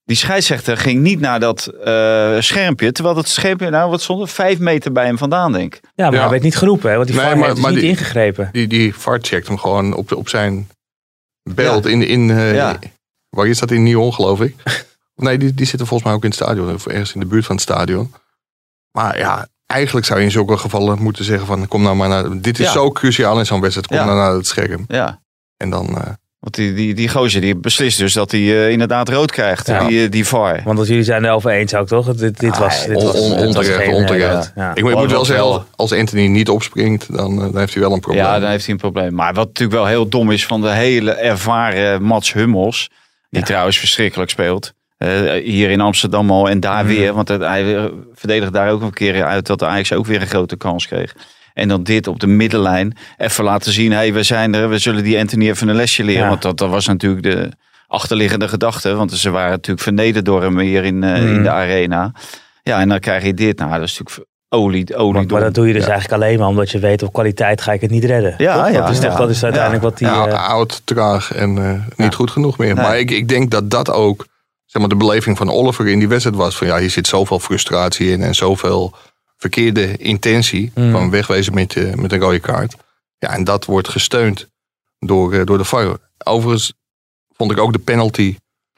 [0.09, 4.27] die scheidsrechter ging niet naar dat eh, schermpje, terwijl dat schermpje, nou wat stond er,
[4.27, 5.81] vijf meter bij hem vandaan, denk ik.
[5.95, 6.19] Ja, maar Ja.
[6.21, 8.49] hij werd niet geroepen, hè, want die Nee, VAR maar- heeft dus niet die- ingegrepen.
[8.51, 10.69] Die, die VAR checkt hem gewoon op, op zijn
[11.49, 12.79] beeld in, in eh, Ja.
[13.29, 14.55] waar is dat in Nyon geloof ik.
[15.15, 17.45] Nee, die, die zitten volgens mij ook in het stadion of ergens in de buurt
[17.45, 18.13] van het stadion.
[18.91, 22.41] Maar ja, eigenlijk zou je in zulke gevallen moeten zeggen van kom nou maar naar,
[22.41, 22.71] dit is Ja.
[22.71, 24.05] zo cruciaal in zo'n wedstrijd, kom Ja.
[24.05, 24.85] nou naar het scherm.
[24.87, 25.21] Ja.
[25.57, 29.09] En dan, eh, Want die, die, die gozer die beslist dus dat hij eh, inderdaad
[29.09, 29.87] rood krijgt, Ja.
[29.87, 30.61] die, eh, die VAR.
[30.63, 32.13] Want als jullie zijn er over eens ook, toch?
[32.15, 34.51] Dit, dit Ah, was, dit on- was, on- dit was geen, eh, onterecht.
[34.55, 34.71] ja.
[34.71, 37.99] ik, ik moet wel zeggen, als- Anthony niet opspringt, dan, dan heeft hij wel een
[37.99, 38.23] probleem.
[38.23, 39.13] Ja, dan heeft hij een probleem.
[39.13, 42.89] Maar wat natuurlijk wel heel dom is van de hele ervaren Mats Hummels,
[43.29, 43.45] die Ja.
[43.45, 44.73] trouwens verschrikkelijk speelt.
[45.43, 46.93] hier in Amsterdam al en daar Mhm.
[46.95, 47.13] weer.
[47.13, 50.57] Want hij verdedigde daar ook een keer uit dat de Ajax ook weer een grote
[50.57, 51.15] kans kreeg.
[51.59, 52.97] En dan dit op de middenlijn.
[53.17, 54.69] Even laten zien, hey, we zijn er.
[54.69, 56.23] We zullen die Anthony even een lesje leren.
[56.23, 56.29] Ja.
[56.29, 57.51] Want dat, dat was natuurlijk de
[57.87, 58.95] achterliggende gedachte.
[58.95, 61.35] Want ze waren natuurlijk vernederd door hem hier in, eh, Mhm.
[61.35, 62.11] in de arena.
[62.63, 63.57] Ja, en dan krijg je dit.
[63.57, 66.47] Nou, dat is natuurlijk olie, olie Maar, maar dat doe je dus eigenlijk alleen maar
[66.47, 68.35] omdat je weet op kwaliteit ga ik het niet redden.
[68.37, 68.71] Ja, Toch?
[68.73, 69.15] ja, dat, is ja.
[69.15, 70.07] dat is uiteindelijk wat die...
[70.07, 72.75] ja, eh, oud, traag en eh, niet goed genoeg meer.
[72.75, 72.83] Nee.
[72.83, 74.25] Maar ik, ik denk dat dat ook
[74.65, 76.57] zeg maar, de beleving van Oliver in die wedstrijd was.
[76.57, 78.93] Van ja, hier zit zoveel frustratie in en zoveel
[79.39, 80.71] verkeerde intentie.
[80.75, 80.91] Mm.
[80.91, 82.75] Van wegwezen met, je, met een rode kaart.
[83.17, 84.47] Ja, en dat wordt gesteund
[84.99, 85.97] door, eh, door de VAR.
[86.23, 86.73] Overigens
[87.35, 88.37] vond ik ook de penalty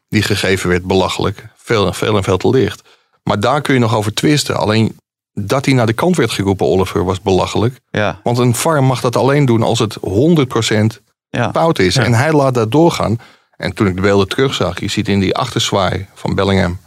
[0.09, 1.47] die gegeven werd belachelijk.
[1.55, 2.81] Veel, veel en veel te licht.
[3.23, 4.57] Maar daar kun je nog over twisten.
[4.57, 4.97] Alleen
[5.33, 7.79] dat hij naar de kant werd geroepen, Oliver, was belachelijk.
[7.91, 11.51] Ja, Want een VAR mag dat alleen doen als het 100% ja.
[11.51, 11.95] fout is.
[11.95, 12.03] Ja.
[12.03, 13.19] En hij laat dat doorgaan.
[13.57, 16.79] En toen ik de beelden terugzag, je ziet in die achterzwaai van Bellingham,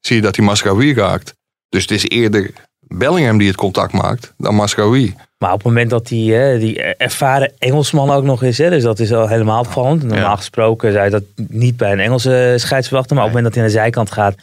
[0.00, 1.34] zie je dat hij Masraoui raakt.
[1.68, 2.52] Dus het is eerder
[2.98, 5.14] Bellingham die het contact maakt dan Masraoui.
[5.38, 8.82] Maar op het moment dat die, hè, die ervaren Engelsman ook nog is, hè, dus
[8.82, 10.02] dat is al helemaal opvallend.
[10.02, 10.36] Normaal Ja.
[10.36, 13.16] gesproken zou je dat niet bij een Engelse scheids verwachten.
[13.16, 14.34] Maar op het moment dat hij naar de zijkant gaat,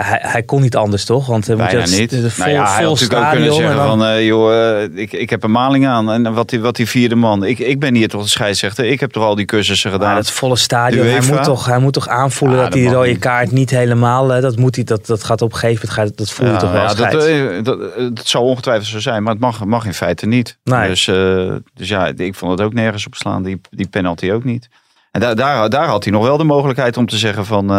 [0.00, 1.26] ja, hij, hij kon niet anders toch?
[1.26, 2.10] Want hij moet Bijna je niet.
[2.10, 5.12] vol, nou ja, hij had natuurlijk ook kunnen zeggen dan- van, eh, joh, eh, ik,
[5.12, 6.10] ik heb een maling aan.
[6.10, 7.44] En wat die, wat die vierde man.
[7.44, 8.84] Ik, ik ben hier toch de scheidsrechter.
[8.84, 10.06] Ik heb toch al die cursussen gedaan.
[10.06, 12.90] Maar dat volle stadion, hij moet, toch, hij moet toch aanvoelen Ja, dat dat die
[12.90, 16.30] rode kaart niet helemaal, dat, moet hij, dat, dat gaat op een gegeven moment, dat
[16.30, 19.32] voel je toch wel ja, dat, eh, dat, eh, dat zal ongetwijfeld zo zijn, maar
[19.32, 20.58] het mag, mag in feite niet.
[20.64, 20.88] Nee.
[20.88, 24.44] Dus, eh, dus ja, ik vond het ook nergens op slaan, die, die penalty ook
[24.44, 24.68] niet.
[25.10, 27.70] En daar, daar, daar had hij nog wel de mogelijkheid om te zeggen van...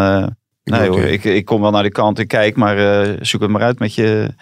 [0.63, 3.50] nee hoor, ik, ik kom wel naar de kant, ik kijk, maar eh, zoek het
[3.50, 4.34] maar uit met je...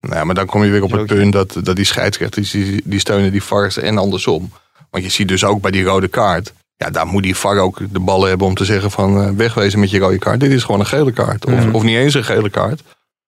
[0.00, 3.00] Nou, maar dan kom je weer op het punt dat, dat die scheidsrechters, die, die
[3.00, 4.52] steunen die VARs en andersom.
[4.90, 7.78] Want je ziet dus ook bij die rode kaart, ja, daar moet die VAR ook
[7.92, 10.40] de ballen hebben om te zeggen van eh, wegwezen met je rode kaart.
[10.40, 11.46] Dit is gewoon een gele kaart.
[11.46, 12.82] Of, of niet eens een gele kaart.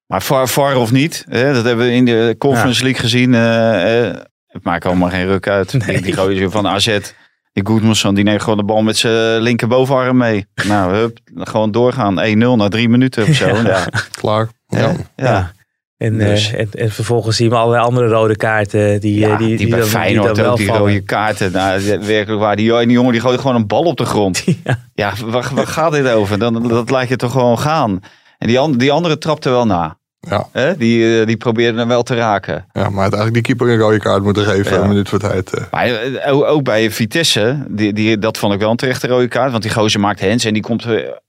[0.07, 3.35] Maar VAR, VAR of niet, hè, dat hebben we in de Conference League gezien.
[3.35, 5.73] eh, het maakt allemaal geen ruk uit.
[5.87, 6.01] Nee.
[6.01, 6.99] Die, gozer van AZ,
[7.53, 10.47] die Goedmanson, die neemt gewoon de bal met zijn linkerbovenarm mee.
[10.67, 12.21] Nou, hup, gewoon doorgaan.
[12.37, 13.47] 1-0 na drie minuten of zo.
[13.47, 13.87] Ja.
[14.21, 14.49] Klaar.
[14.67, 14.79] Ja.
[14.79, 14.95] Ja.
[15.17, 15.53] Ja.
[15.97, 19.39] En, Dus- eh, en, en vervolgens zien we allerlei andere rode kaarten die, Ja, eh,
[19.39, 20.81] die, die, bij dan- Feyenoord dan wel ook, die vallen.
[20.83, 21.53] rode kaarten.
[21.53, 22.57] Nou, die- werkelijk waar.
[22.57, 24.45] Die, jo- die jongen die gooit gewoon een bal op de grond.
[24.65, 24.79] Ja.
[24.95, 26.39] Ja, waar, waar gaat dit over?
[26.39, 28.01] Dan, dat laat je toch gewoon gaan.
[28.39, 29.98] En die, an- die andere trapte wel na.
[30.21, 30.49] Ja.
[30.53, 30.77] Hè?
[30.77, 32.67] Die, eh, die probeerde hem wel te raken.
[32.73, 34.77] ja, maar had eigenlijk die keeper een rode kaart moeten geven.
[34.77, 34.83] Ja.
[34.83, 35.53] Een minuut voor tijd.
[35.55, 35.63] eh.
[35.71, 39.51] Maar eh, ook, bij Vitesse, die, die, dat vond ik wel een terechte rode kaart.
[39.51, 40.87] Want die gozer maakt hens en die komt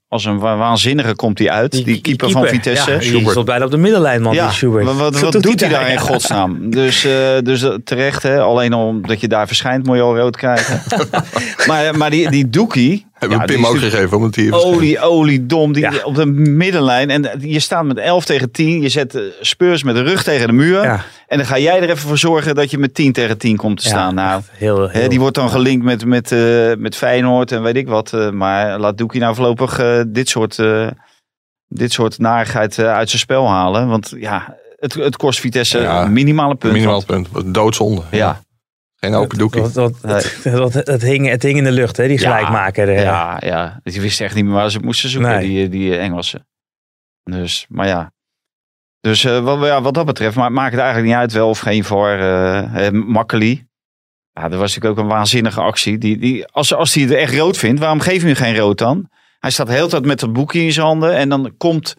[0.08, 1.84] als een wa- waanzinnige komt die uit.
[1.84, 2.90] Die, keeper, van Vitesse.
[2.92, 4.84] Ja, die stond bijna op de middenlijn, man, die Schubert.
[4.84, 6.58] wat, wat, wat doet doet hij hij daar in godsnaam?
[6.70, 8.40] Dus, eh, dus terecht, hè?
[8.40, 10.82] alleen omdat je daar verschijnt moet je al rood krijgen.
[11.66, 14.52] maar maar die, die Doekie, Hebben Ja, we Pim die ook is gegeven, omdat hij...
[14.52, 15.72] Olie, olie, dom.
[15.72, 15.92] Die, Ja.
[16.04, 17.10] Op de middenlijn.
[17.10, 18.80] En je staat met 11 tegen 10.
[18.82, 20.82] Je zet eh, Spurs met de rug tegen de muur.
[20.82, 21.04] Ja.
[21.26, 23.76] En dan ga jij er even voor zorgen dat je met 10 tegen 10 komt
[23.78, 24.14] te Ja, staan.
[24.14, 27.62] Nou, echt heel, hè, heel, die wordt dan gelinkt met, met, eh, met Feyenoord en
[27.62, 28.12] weet ik wat.
[28.12, 30.86] eh, maar laat Doekie nou voorlopig eh, dit soort, eh,
[31.68, 33.88] dit soort narigheid uit zijn spel halen.
[33.88, 36.72] Want ja, het, het kost Vitesse Ja, een minimale punt.
[36.72, 37.28] Minimaal punt.
[37.44, 38.02] Doodzonde.
[38.10, 38.40] Ja,
[39.00, 39.60] Geen open doekje.
[39.60, 40.36] Dat, dat, dat,
[40.72, 42.90] dat- het, hing, het hing in de lucht, hè, die gelijkmaker.
[42.90, 43.80] ja, ja.
[43.82, 45.48] Die wisten echt niet meer waar ze moesten zoeken, Nee.
[45.48, 46.46] die, die Engelsen.
[47.22, 48.12] Dus, maar ja.
[49.00, 51.58] Dus eh, wat, ja, wat dat betreft ma- maakt het eigenlijk niet uit wel of
[51.58, 52.08] geen voor
[52.92, 53.68] Makkeli.
[54.32, 55.98] Ja, dat was natuurlijk ook een waanzinnige actie.
[55.98, 58.78] Die, die, als, als hij het echt rood vindt, waarom geef je hem geen rood
[58.78, 59.08] dan?
[59.38, 61.14] Hij staat de hele tijd met dat boekje in zijn handen.
[61.16, 61.96] En dan komt,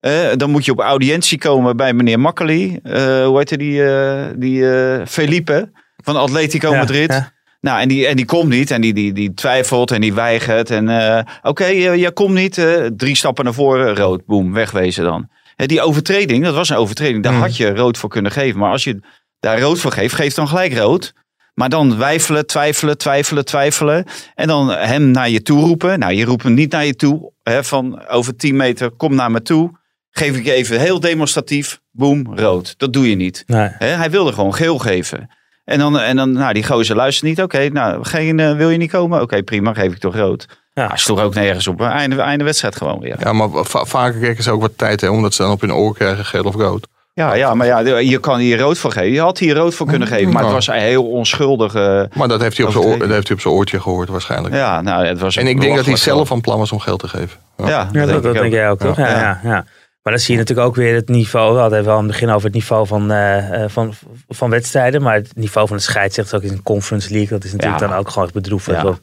[0.00, 2.78] eh, dan moet je op audiëntie komen bij meneer Makkeli.
[2.82, 5.70] Hoe heet hij, die, eh, die Felipe
[6.06, 7.12] van Atletico Ja, Madrid.
[7.12, 7.32] ja.
[7.60, 8.70] Nou, en die, en die komt niet.
[8.70, 10.70] En die, die, die twijfelt en die weigert.
[10.70, 12.58] En eh, oké, eh, jij komt niet.
[12.58, 14.26] eh, drie stappen naar voren, rood.
[14.26, 15.28] Boom, wegwezen dan.
[15.56, 17.22] Hè, die overtreding, dat was een overtreding.
[17.22, 17.42] Daar Hmm.
[17.42, 18.58] had je rood voor kunnen geven.
[18.60, 19.00] Maar als je
[19.40, 21.12] daar rood voor geeft, geef dan gelijk rood.
[21.54, 24.04] Maar dan wijfelen, twijfelen, twijfelen, twijfelen.
[24.34, 25.98] En dan hem naar je toe roepen.
[25.98, 27.32] Nou, je roept hem niet naar je toe.
[27.42, 29.70] Hè, van over 10 meter, kom naar me toe.
[30.10, 31.80] Geef ik je even heel demonstratief.
[31.90, 32.74] Boom, rood.
[32.78, 33.44] Dat doe je niet.
[33.46, 33.68] Nee.
[33.78, 35.30] Hè, hij wilde gewoon geel geven.
[35.66, 37.42] En dan, en dan nou, die gozer luistert niet.
[37.42, 39.20] Oké, nou, geen, eh, wil je niet komen?
[39.22, 40.46] Oké, prima, geef ik toch rood.
[40.72, 40.86] Ja.
[40.88, 41.80] Hij sloeg ook nergens op.
[41.80, 43.16] Einde, einde wedstrijd gewoon weer.
[43.18, 45.72] Ja, maar va- vaker kijken ze ook wat tijd, hè, omdat ze dan op hun
[45.72, 46.86] oor krijgen, geel of rood.
[47.14, 49.10] Ja, ja, maar ja, je kan hier rood voor geven.
[49.12, 50.32] Je had hier rood voor kunnen geven.
[50.32, 51.74] Maar het was een heel onschuldig.
[51.74, 54.08] eh, Maar dat heeft hij op zijn oor- dat heeft hij op zijn oortje gehoord
[54.08, 54.54] waarschijnlijk.
[54.54, 57.00] ja, nou, het was En ik denk dat hij zelf van plan was om geld
[57.00, 57.38] te geven.
[57.56, 57.68] Ja.
[57.68, 58.96] Ja, Ja, dat, dat ik denk jij ook, toch?
[58.96, 59.08] Ja.
[59.08, 59.40] Ja.
[59.44, 59.64] Ja.
[60.06, 61.54] Maar dan zie je natuurlijk ook weer het niveau.
[61.54, 63.94] We hadden wel aan het begin over het niveau van, eh, eh, van,
[64.28, 65.02] van wedstrijden.
[65.02, 67.28] Maar het niveau van de scheidsrechter ook in een Conference League.
[67.28, 67.86] Dat is natuurlijk Ja.
[67.86, 68.82] dan ook gewoon bedroevend.
[68.82, 68.98] Ja.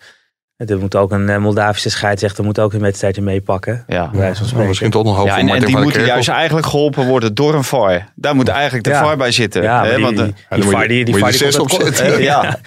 [0.57, 3.83] Er moet ook een eh, Moldavische scheidsrechter moet ook een wedstrijdje meepakken.
[3.87, 4.09] Ja.
[4.13, 4.67] Bij spreken.
[4.67, 7.63] misschien toch nog hoop Ja, en, en die moeten juist eigenlijk geholpen worden door een
[7.63, 8.07] VAR.
[8.15, 9.03] Daar moet eigenlijk de Ja.
[9.03, 9.61] VAR bij zitten.
[9.63, 11.99] Ja, hè, die, want, die, eh, die, VAR die, die VAR er komt op uit-
[11.99, 12.59] eh, ja,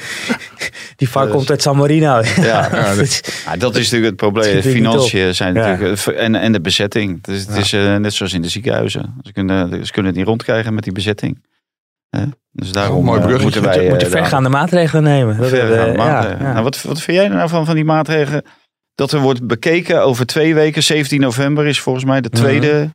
[0.97, 2.21] Die VAR Dus- komt uit San Marino.
[2.23, 2.23] ja.
[2.43, 4.63] Ja, Dat dat- is- Ja, dat is natuurlijk het probleem.
[4.63, 5.67] Financiën zijn Ja.
[5.67, 6.07] natuurlijk.
[6.07, 7.23] En, en de bezetting.
[7.23, 9.15] Dus het is eh, net zoals in de ziekenhuizen.
[9.23, 11.43] Ze kunnen, ze kunnen het niet rondkrijgen met die bezetting.
[12.11, 12.23] Hè?
[12.53, 13.89] Dus daarom mooi eh, moeten wij.
[13.89, 15.37] moet je eh, vergaande maatregelen nemen.
[15.37, 16.39] Dat, vergaande eh, maatregelen.
[16.43, 16.53] ja, ja.
[16.53, 18.45] Nou, wat, wat vind jij er nou van, van die maatregelen?
[18.95, 20.83] Dat er wordt bekeken over twee weken.
[20.83, 22.43] 17 november is volgens mij de Mhm.
[22.43, 22.95] tweede.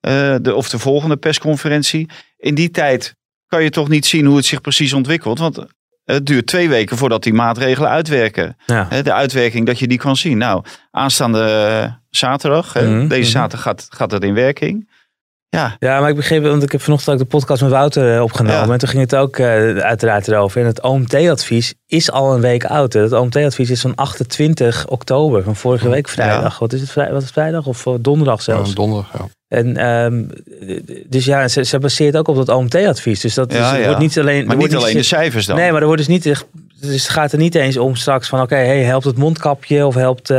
[0.00, 2.08] eh, de, of de volgende persconferentie.
[2.36, 3.14] In die tijd
[3.46, 5.38] kan je toch niet zien hoe het zich precies ontwikkelt.
[5.38, 5.64] Want
[6.04, 8.56] het duurt twee weken voordat die maatregelen uitwerken.
[8.66, 8.88] Ja.
[9.02, 10.38] De uitwerking dat je die kan zien.
[10.38, 13.30] Nou, aanstaande zaterdag, Mhm, deze mhm.
[13.30, 14.90] zaterdag gaat, gaat het in werking.
[15.48, 18.22] Ja, Ja, maar ik begreep, want ik heb vanochtend ook de podcast met Wouter eh,
[18.22, 18.66] opgenomen.
[18.66, 18.72] Ja.
[18.72, 20.60] En toen ging het ook eh, uiteraard erover.
[20.60, 22.92] En het OMT-advies is al een week oud.
[22.92, 23.00] hè.
[23.00, 26.58] Het OMT-advies is van 28 oktober, van vorige week vrijdag.
[26.58, 28.68] Wat is het, vrij, wat is het vrijdag of eh, donderdag zelfs?
[28.68, 29.28] Ja, donderdag, ja.
[29.48, 30.24] En, ehm,
[31.08, 33.20] dus ja, ze, ze baseert ook op dat OMT-advies.
[33.20, 33.84] Dus dat is, Ja, ja.
[33.84, 34.46] wordt niet alleen...
[34.46, 35.56] maar wordt niet alleen de cijfers dan.
[35.56, 36.46] Nee, maar er wordt dus niet echt...
[36.80, 38.40] Dus het gaat er niet eens om straks van...
[38.40, 40.38] Oké, hey, helpt het mondkapje of helpt, eh,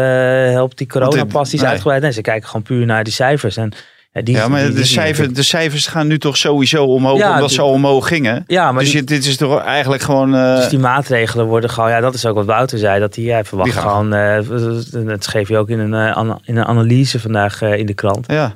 [0.49, 1.45] helpt die coronapas?
[1.45, 1.69] Die is nee.
[1.69, 2.01] uitgebreid.
[2.01, 3.57] Nee, ze kijken gewoon puur naar die cijfers.
[3.57, 3.73] En,
[4.23, 7.33] die, ja, maar die- de, die- cijfer, de cijfers gaan nu toch sowieso omhoog, Ja,
[7.33, 8.43] omdat ze al omhoog gingen.
[8.47, 10.35] Ja, maar dus je- dit is toch eigenlijk gewoon...
[10.35, 13.45] eh, Dus die maatregelen worden gewoon, ja, dat is ook wat Wouter zei, dat hij
[13.45, 17.19] verwacht Die gaan- gewoon, eh, dat schreef je ook in een, eh, in een analyse
[17.19, 18.25] vandaag eh, in de krant.
[18.27, 18.55] ja,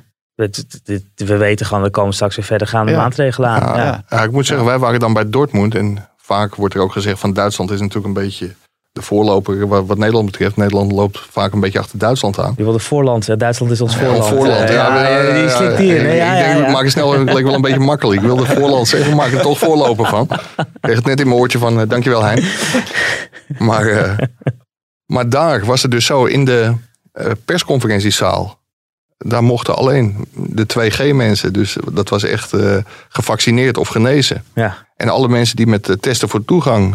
[1.14, 2.98] we weten gewoon, er komen straks weer verdergaande Ja.
[2.98, 3.76] maatregelen aan.
[3.78, 4.04] Ja, Ja.
[4.08, 5.74] ja, ik moet zeggen, wij waren dan bij Dortmund.
[5.74, 8.50] En vaak wordt er ook gezegd van Duitsland is natuurlijk een beetje
[8.92, 10.56] de voorloper wat, Nederland betreft.
[10.56, 12.54] Nederland loopt vaak een beetje achter Duitsland aan.
[12.56, 13.38] Je wilde voorland?
[13.38, 14.26] Duitsland is ons voorland.
[14.26, 15.08] voorland, ja.
[15.08, 15.96] ja, die slikt hier.
[15.96, 16.70] Ik- Nee, ja, ik denk, ja.
[16.72, 18.20] maken snel, het leek wel een beetje makkelijk.
[18.20, 20.26] Ik wilde voorland zeggen, maak er toch voorloper van.
[20.56, 22.44] Ik kreeg het net in mijn oortje van, eh, dankjewel Hein.
[23.58, 24.18] Maar, eh,
[25.06, 26.72] maar daar was het dus zo, in de
[27.12, 28.60] eh, persconferentiezaal.
[29.18, 32.52] Daar mochten alleen de 2G-mensen, dus dat was echt
[33.08, 34.44] gevaccineerd of genezen.
[34.54, 34.86] Ja.
[34.96, 36.94] En alle mensen die met de testen voor toegang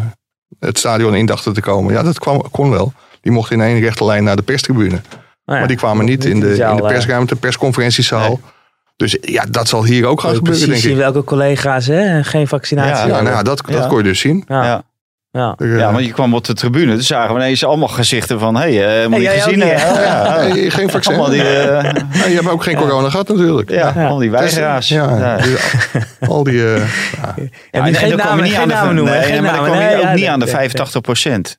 [0.60, 2.92] het stadion in dachten te komen, ja, dat kwam, kon wel.
[3.20, 4.88] Die mochten in één rechte lijn naar de perstribune.
[4.88, 5.00] Nou
[5.44, 8.28] ja, maar die kwamen niet in de, in de eh, persruimte, persconferentiezaal.
[8.28, 8.40] Nee.
[8.96, 11.00] Dus ja, dat zal hier ook gaan gebeuren, precies denk ik.
[11.00, 14.44] welke collega's hè, geen vaccinatie Ja, nou, ja, dat, dat kon je dus zien.
[14.48, 14.82] ja.
[15.38, 15.54] Ja.
[15.58, 15.66] ja.
[15.66, 18.56] Eh, ja, want je kwam op de tribune, dus zagen we ineens allemaal gezichten van,
[18.56, 19.94] hé, hey, eh, moet Hey, je gezien hebben?
[19.96, 20.02] hè?
[20.04, 20.70] Ja, ja.
[20.70, 21.14] geen vaccin.
[21.14, 21.92] Allemaal die, eh,
[22.28, 23.70] je hebt ook geen corona gehad natuurlijk.
[23.70, 24.06] ja, Ja.
[24.06, 24.88] al die weigeraars.
[24.88, 25.38] Ja,
[26.28, 26.64] al die...
[26.64, 26.82] eh, En
[27.70, 29.12] en- en dan je namen, niet geen aan de- noemen.
[29.12, 31.58] nee, geen maar dan kwam je ook ja, niet aan de nee, 85 procent.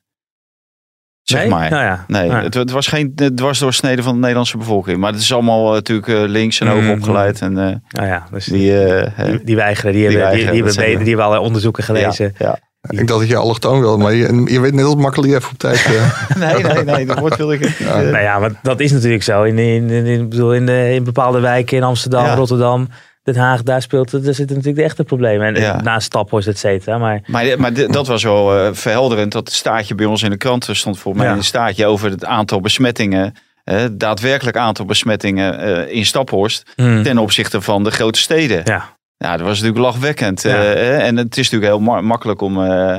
[1.22, 1.48] Zeg nee.
[1.48, 1.70] maar.
[1.70, 2.04] Nou ja.
[2.06, 2.42] Nee, Ja.
[2.42, 4.98] het, het was geen dwarsdoorsnede van de Nederlandse bevolking.
[4.98, 6.90] Maar het is allemaal natuurlijk links en hoog Mhm.
[6.90, 7.40] opgeleid.
[7.40, 10.52] En eh, Nou ja, dus die, hè, die, die weigeren, die, Die hebben, die, weigeren,
[10.62, 12.34] die, hebben, die hebben allerlei onderzoeken gelezen.
[12.38, 12.58] Ja, ja.
[12.88, 15.58] Ik dacht dat je allochtoon wilde, maar je, je weet net als makkelijk even op
[15.58, 15.84] tijd.
[15.86, 16.36] eh.
[16.54, 17.76] Nee, nee, nee, dat woord wil ik niet.
[17.76, 18.00] Ja.
[18.00, 19.42] Nou ja, maar dat is natuurlijk zo.
[19.42, 22.34] In, in, in, bedoel, in, de- in bepaalde wijken in Amsterdam, Ja.
[22.34, 22.88] Rotterdam,
[23.22, 24.24] Den Haag, daar speelt het.
[24.24, 25.54] Daar zitten natuurlijk de echte problemen.
[25.54, 25.80] En Ja.
[25.82, 26.98] naast Staphorst, et cetera.
[26.98, 29.32] Maar Maar, maar dat was wel eh, verhelderend.
[29.32, 31.38] Dat staatje bij ons in de krant er stond volgens mij Ja.
[31.38, 33.34] een staatje over het aantal besmettingen.
[33.64, 36.72] eh, daadwerkelijk aantal besmettingen eh, in Staphorst.
[36.76, 37.02] Hmm.
[37.02, 38.60] Ten opzichte van de grote steden.
[38.64, 40.42] ja, Ja, dat was natuurlijk lachwekkend.
[40.42, 40.50] Ja.
[40.56, 40.96] eh, hè.
[40.96, 42.96] en het is natuurlijk heel ma- makkelijk om eh,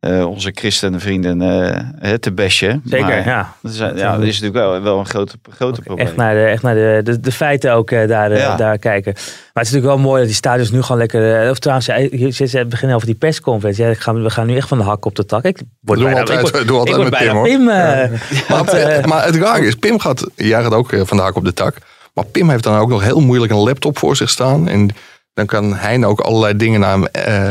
[0.00, 2.82] eh, onze christenvrienden eh, hè, te bashen.
[2.84, 3.06] zeker.
[3.06, 3.52] Maar ja.
[3.62, 6.06] dat is, ja, dat is natuurlijk wel, wel een grote, grote probleem.
[6.06, 8.56] Echt naar de, echt naar de, de, de feiten ook eh, daar, Ja.
[8.56, 9.12] daar kijken.
[9.14, 11.50] Maar het is natuurlijk wel mooi dat die stadions nu gewoon lekker...
[11.50, 13.84] of trouwens, je het beginnen over die persconferentie.
[13.84, 15.44] Ja, ik ga, we gaan nu echt van de hak op de tak.
[15.44, 19.36] Ik word bijna, altijd- ik word, ik altijd word met bijna Pim, Maar, maar het
[19.36, 21.76] rare is, Pim gaat, jij gaat ook eh, vandaag op de tak.
[22.14, 24.68] Maar Pim heeft dan ook nog heel moeilijk een laptop voor zich staan.
[24.68, 24.88] En
[25.34, 27.50] dan kan hij ook allerlei dingen naar hem eh,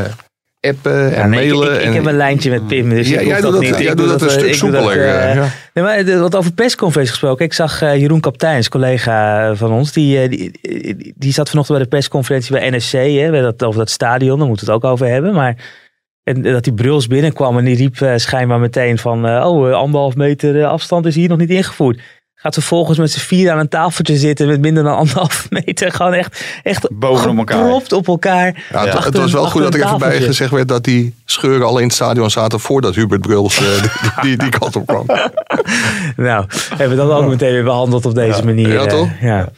[0.60, 1.74] appen en ja, nee, ik- mailen.
[1.74, 2.88] ik, ik, en, heb een lijntje met Pim.
[2.90, 3.70] Dus Ja, ik jij doet dat niet.
[3.70, 5.00] jij Ik doet doe dat een eh, stuk soepeler.
[5.04, 5.48] eh, eh, ja.
[5.74, 7.44] Nee, maar wat over persconferentie gesproken.
[7.44, 11.76] Ik zag eh, Jeroen Kapteins, collega van ons, die, eh, die, die, die zat vanochtend
[11.78, 12.92] bij de persconferentie bij NSC.
[12.92, 15.34] Hè, bij dat, over dat stadion, daar moeten we het ook over hebben.
[15.34, 15.56] Maar
[16.22, 19.26] en dat die Bruls binnenkwam en die riep eh, schijnbaar meteen van...
[19.26, 22.00] eh, oh, eh, anderhalf meter eh, afstand is hier nog niet ingevoerd.
[22.42, 25.92] Gaat vervolgens met z'n vier aan een tafeltje zitten met minder dan anderhalf meter.
[25.92, 27.70] Gewoon echt, echt Bovenop elkaar.
[27.90, 28.64] op elkaar.
[28.72, 31.66] Ja, het, was wel goed dat er een even bij gezegd werd dat die scheuren
[31.66, 33.90] al in het stadion zaten voordat Hubert Bruls eh, die,
[34.22, 35.06] die, die kant op kwam.
[36.16, 38.72] Nou, hebben we dat ook meteen weer behandeld op deze manier.
[38.72, 39.08] Ja, eh, toch?
[39.20, 39.48] Ja.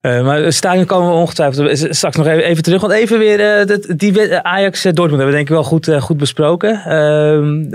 [0.00, 2.80] Eh, maar het stadion komen we ongetwijfeld straks nog even, even terug.
[2.80, 6.70] Want even weer eh, dat- die Ajax-Dortmund hebben we denk ik wel goed, goed besproken.
[6.84, 7.68] Ehm,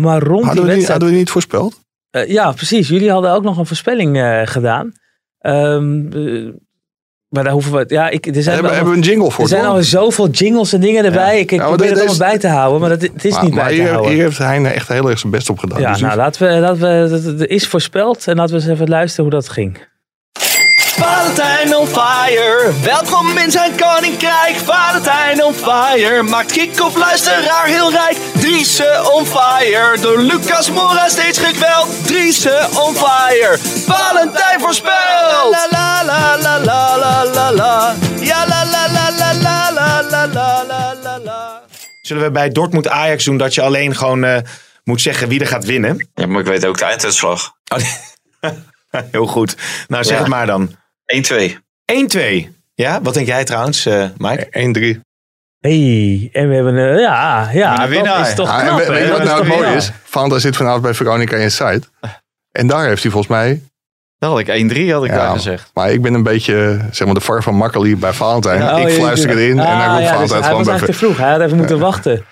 [0.00, 0.88] maar rond Hadden die we, die, wedstrijd...
[0.88, 1.80] hadden we die niet voorspeld?
[2.10, 2.88] Eh, ja, precies.
[2.88, 4.92] Jullie hadden ook nog een voorspelling eh, gedaan.
[5.38, 6.52] Ehm, eh,
[7.28, 7.84] maar daar hoeven we...
[7.88, 9.44] Ja, ik, er zijn, Hebben, hebben we een jingle voor?
[9.44, 11.40] er zijn al zoveel jingles en dingen erbij.
[11.40, 13.64] Ik, maar probeer het allemaal bij te houden, maar dat, het is maar, niet maar
[13.64, 14.12] bij te hier, houden.
[14.12, 15.80] hier heeft hij echt heel erg zijn best op gedaan.
[15.80, 18.88] ja, Dus nou, laten we, laten we, dat is voorspeld en laten we eens even
[18.88, 19.88] luisteren hoe dat ging.
[20.96, 24.56] Valentijn on fire, welkom in zijn koninkrijk.
[24.56, 28.16] Valentijn on fire, maakt kick-off luisteraar heel rijk.
[28.40, 32.06] Driese on fire, door Lucas Mora steeds gekweld.
[32.06, 35.50] Driese on fire, Valentijn voorspelt.
[35.50, 40.02] La la la la la la la la, ja la la la la la la
[40.10, 41.60] la la la la la.
[42.02, 44.36] Zullen we bij Dortmund Ajax doen dat je alleen gewoon eh,
[44.84, 46.08] moet zeggen wie er gaat winnen?
[46.14, 47.52] Ja, maar ik weet ook de einduitslag.
[47.74, 48.52] Oh, nee.
[49.10, 49.56] Heel goed.
[49.88, 50.20] Nou, zeg Ja.
[50.20, 50.78] het maar dan.
[51.16, 51.56] 1-2.
[52.46, 52.48] 1-2.
[52.74, 54.46] Ja, wat denk jij trouwens, eh Mike?
[54.96, 55.00] 1-3.
[55.58, 58.28] Hey, en we hebben een, ja, ja, Een winnaar.
[58.28, 59.90] is toch Ja, en we- weet je wat nou het mooie is?
[60.04, 61.80] Fanta zit vanavond bij Veronica Inside.
[62.52, 63.62] En daar heeft hij volgens mij...
[64.18, 65.70] Dat had ik 1-3 had ik Ja, daar gezegd.
[65.74, 68.62] Maar ik ben een beetje zeg maar, de var van Makkeli bij Valentijn.
[68.74, 70.86] Oh, ik fluister erin en Ah, dan roept ja, dus Valentijn hij gewoon bij...
[70.86, 71.16] te vroeg.
[71.18, 72.24] Hij had even moeten wachten.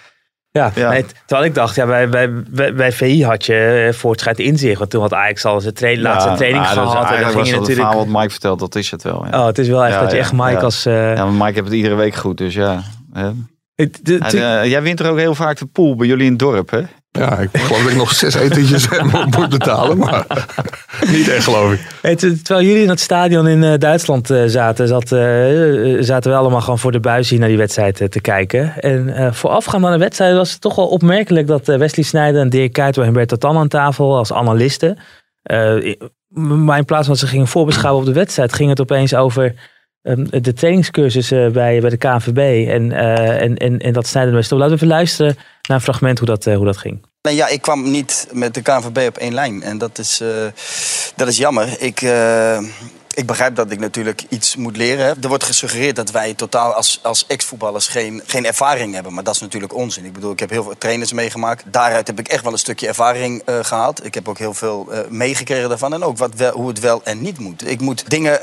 [0.58, 0.90] Ja, Ja.
[0.90, 4.78] Nee, terwijl ik dacht, ja, bij, bij, bij, VI had je eh, voortschrijd inzicht.
[4.78, 7.10] Want toen had Ajax al zijn laatste Ja, training is gehad.
[7.10, 7.74] En dan ging je het natuurlijk...
[7.74, 9.26] verhaal wat Mike vertelt, dat is het wel.
[9.30, 10.58] Ja, Oh, het is wel echt Ja, dat je ja, echt Mike ja.
[10.58, 10.86] als...
[10.86, 12.80] eh, ja maar Mike heeft het iedere week goed, dus ja.
[13.74, 16.38] het- de- eh, jij wint er ook heel vaak de pool bij jullie in het
[16.38, 16.80] dorp, hè?
[17.18, 18.88] Ja, ik geloof dat ik nog zes etentjes
[19.36, 19.98] moet betalen.
[19.98, 20.24] Maar
[21.16, 21.80] niet echt geloof ik.
[22.02, 26.36] Hey, terwijl jullie in het stadion in eh, Duitsland eh, zaten, zat, eh, zaten we
[26.36, 28.72] allemaal gewoon voor de buis hier naar die wedstrijd te kijken.
[28.80, 32.48] En eh, voorafgaand aan de wedstrijd was het toch wel opmerkelijk dat Wesley Sneijder en
[32.48, 34.98] Dirk Kuyt en Humberto Tan aan tafel als analisten.
[35.42, 35.94] Eh,
[36.28, 39.54] maar in plaats van dat ze gingen voorbeschouwen op de wedstrijd, ging het opeens over
[40.02, 42.68] ehm, de trainingscursus bij, bij de KNVB.
[42.68, 44.50] En, eh, en, en, en dat Sneijder was.
[44.50, 45.36] Laten we even luisteren
[45.68, 47.06] naar een fragment hoe dat, hoe dat ging.
[47.22, 49.62] Nee, ja, ik kwam niet met de KNVB op één lijn.
[49.62, 50.28] En dat is, eh,
[51.16, 51.80] dat is jammer.
[51.80, 52.58] Ik, eh,
[53.14, 55.22] ik begrijp dat ik natuurlijk iets moet leren.
[55.22, 59.14] Er wordt gesuggereerd dat wij totaal als, als ex-voetballers geen, geen ervaring hebben.
[59.14, 60.04] Maar dat is natuurlijk onzin.
[60.04, 61.64] Ik bedoel, ik heb heel veel trainers meegemaakt.
[61.66, 64.04] Daaruit heb ik echt wel een stukje ervaring eh, gehaald.
[64.04, 65.94] Ik heb ook heel veel meegekregen daarvan.
[65.94, 67.68] En ook wat wel, hoe het wel en niet moet.
[67.68, 68.38] Ik moet dingen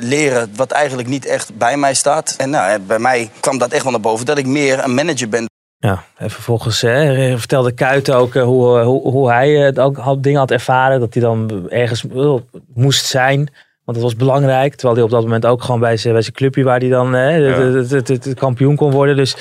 [0.00, 2.34] leren wat eigenlijk niet echt bij mij staat.
[2.36, 4.26] En nou, bij mij kwam dat echt wel naar boven.
[4.26, 5.46] Dat ik meer een manager ben
[5.78, 9.96] Ja, en vervolgens eh, vertelde Kuit ook eh, hoe, hoe, hoe hij eh, het ook
[9.96, 11.00] had, dingen had ervaren.
[11.00, 12.34] Dat hij dan ergens eh,
[12.74, 13.36] moest zijn.
[13.84, 14.74] Want dat was belangrijk.
[14.74, 17.14] Terwijl hij op dat moment ook gewoon bij zijn, bij zijn clubje waar hij dan
[17.14, 17.36] eh,
[18.04, 19.16] de kampioen kon worden.
[19.16, 19.36] Dus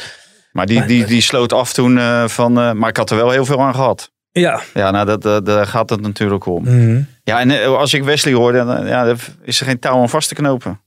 [0.51, 2.59] Maar die, die, die sloot af toen eh, van...
[2.59, 4.11] eh, maar ik had er wel heel veel aan gehad.
[4.31, 4.61] ja.
[4.73, 6.63] Ja, nou, dat, dat, daar gaat het natuurlijk om.
[6.63, 7.01] Mhm.
[7.23, 10.09] Ja, en eh, als ik Wesley hoor, dan eh, ja, is er geen touw aan
[10.09, 10.79] vast te knopen.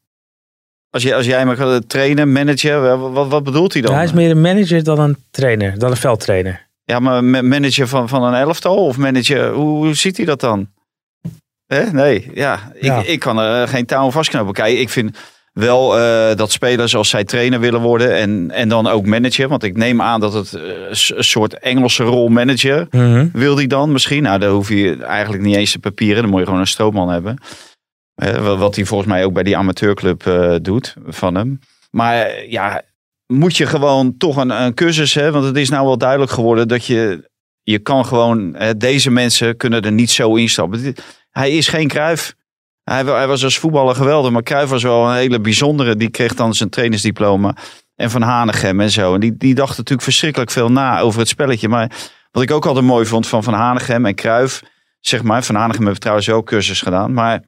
[0.99, 3.91] Als, je, als jij gaat trainen, managen, wat, wat, bedoelt hij dan?
[3.91, 6.67] Ja, hij is meer een manager dan een trainer, dan een veldtrainer.
[6.85, 8.77] Ja, maar ma- manager van, van een elftal?
[8.77, 10.69] Of manager, hoe, hoe ziet hij dat dan?
[11.67, 11.85] Hè?
[11.93, 12.73] Nee, ja.
[12.75, 13.03] Ik, Ja.
[13.07, 14.53] ik kan er geen touw vastknopen.
[14.55, 15.19] Kijk, ik vind
[15.53, 19.49] wel eh, dat spelers als zij trainer willen worden en, en dan ook manager.
[19.49, 23.27] Want ik neem aan dat het eh, een soort Engelse rol manager Mhm.
[23.33, 24.23] wil die dan misschien.
[24.23, 26.21] Nou, dan hoef je eigenlijk niet eens te papieren.
[26.23, 27.39] Dan moet je gewoon een stroopman hebben.
[28.19, 31.59] Wa- wat hij volgens mij ook bij die amateurclub eh, doet van hem.
[31.91, 32.83] Maar eh, ja,
[33.27, 35.33] moet je gewoon toch een, een cursus hebben.
[35.33, 37.31] Want het is nou wel duidelijk geworden dat je...
[37.63, 38.55] Je kan gewoon...
[38.55, 40.95] eh, deze mensen kunnen er niet zo instappen.
[41.31, 42.35] Hij is geen Kruif.
[42.85, 44.31] Hij, hij was als voetballer geweldig.
[44.31, 45.97] Maar Kruif was wel een hele bijzondere.
[45.97, 47.57] Die kreeg dan zijn trainersdiploma.
[47.95, 49.15] En Van Hanegem en zo.
[49.15, 51.69] En die, die dacht natuurlijk verschrikkelijk veel na over het spelletje.
[51.69, 51.91] Maar
[52.31, 54.63] wat ik ook altijd mooi vond van Van Hanegem en Kruif.
[55.01, 57.13] Zeg maar, Van Hanegem heeft trouwens ook cursus gedaan.
[57.13, 57.43] Maar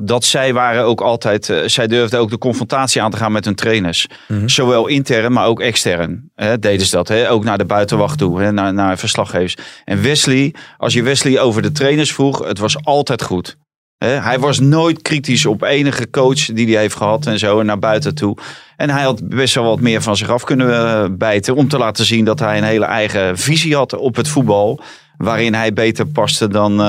[0.00, 3.44] dat zij waren ook altijd, eh, zij durfden ook de confrontatie aan te gaan met
[3.44, 4.06] hun trainers.
[4.28, 4.48] Mhm.
[4.48, 7.08] Zowel intern, maar ook extern hè, deden ze dat.
[7.08, 7.30] Hè?
[7.30, 8.52] Ook naar de buitenwacht toe, hè?
[8.52, 9.56] Naar, naar verslaggevers.
[9.84, 13.56] En Wesley, als je Wesley over de trainers vroeg, het was altijd goed.
[13.98, 14.08] Hè?
[14.08, 17.78] Hij was nooit kritisch op enige coach die hij heeft gehad en zo, en naar
[17.78, 18.36] buiten toe.
[18.76, 21.78] En hij had best wel wat meer van zich af kunnen eh, bijten om te
[21.78, 24.80] laten zien dat hij een hele eigen visie had op het voetbal.
[25.18, 26.86] Waarin hij beter paste dan, eh,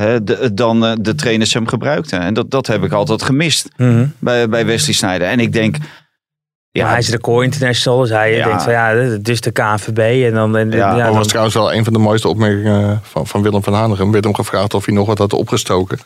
[0.00, 2.20] hè, de, dan eh, de trainers hem gebruikten.
[2.20, 4.06] En dat, dat heb ik altijd gemist Mhm.
[4.18, 5.28] bij, bij Wesley Sneijder.
[5.28, 5.76] En ik denk,
[6.70, 8.44] Ja, hij is record international, dus hij Ja.
[8.46, 10.24] denkt van ja, dit is de KNVB.
[10.26, 13.00] En dan, en, Ja, ja, dat dan- was trouwens wel een van de mooiste opmerkingen
[13.02, 14.10] van, van Willem van Hanegem.
[14.12, 15.98] werd hem gevraagd of hij nog wat had opgestoken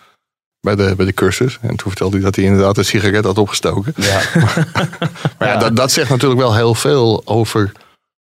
[0.61, 1.59] bij de, bij de cursus.
[1.61, 3.93] En toen vertelde hij dat hij inderdaad een sigaret had opgestoken.
[3.97, 4.21] ja.
[5.39, 7.73] Maar ja, dat, dat zegt natuurlijk wel heel veel over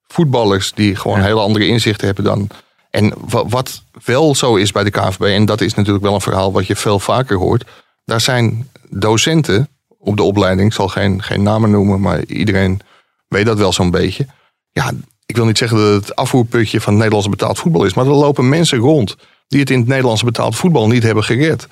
[0.07, 1.25] voetballers die gewoon Ja.
[1.25, 2.49] hele andere inzichten hebben dan.
[2.91, 6.21] En wa- wat wel zo is bij de KNVB, en dat is natuurlijk wel een
[6.21, 7.65] verhaal wat je veel vaker hoort.
[8.05, 9.69] Daar zijn docenten
[9.99, 12.81] op de opleiding, ik zal geen, geen namen noemen, maar iedereen
[13.29, 14.27] weet dat wel zo'n beetje.
[14.71, 14.93] Ja,
[15.27, 18.13] ik wil niet zeggen dat het afvoerputje van het Nederlandse betaald voetbal is, maar er
[18.13, 19.17] lopen mensen rond
[19.49, 21.69] die het in het Nederlandse betaald voetbal niet hebben gered.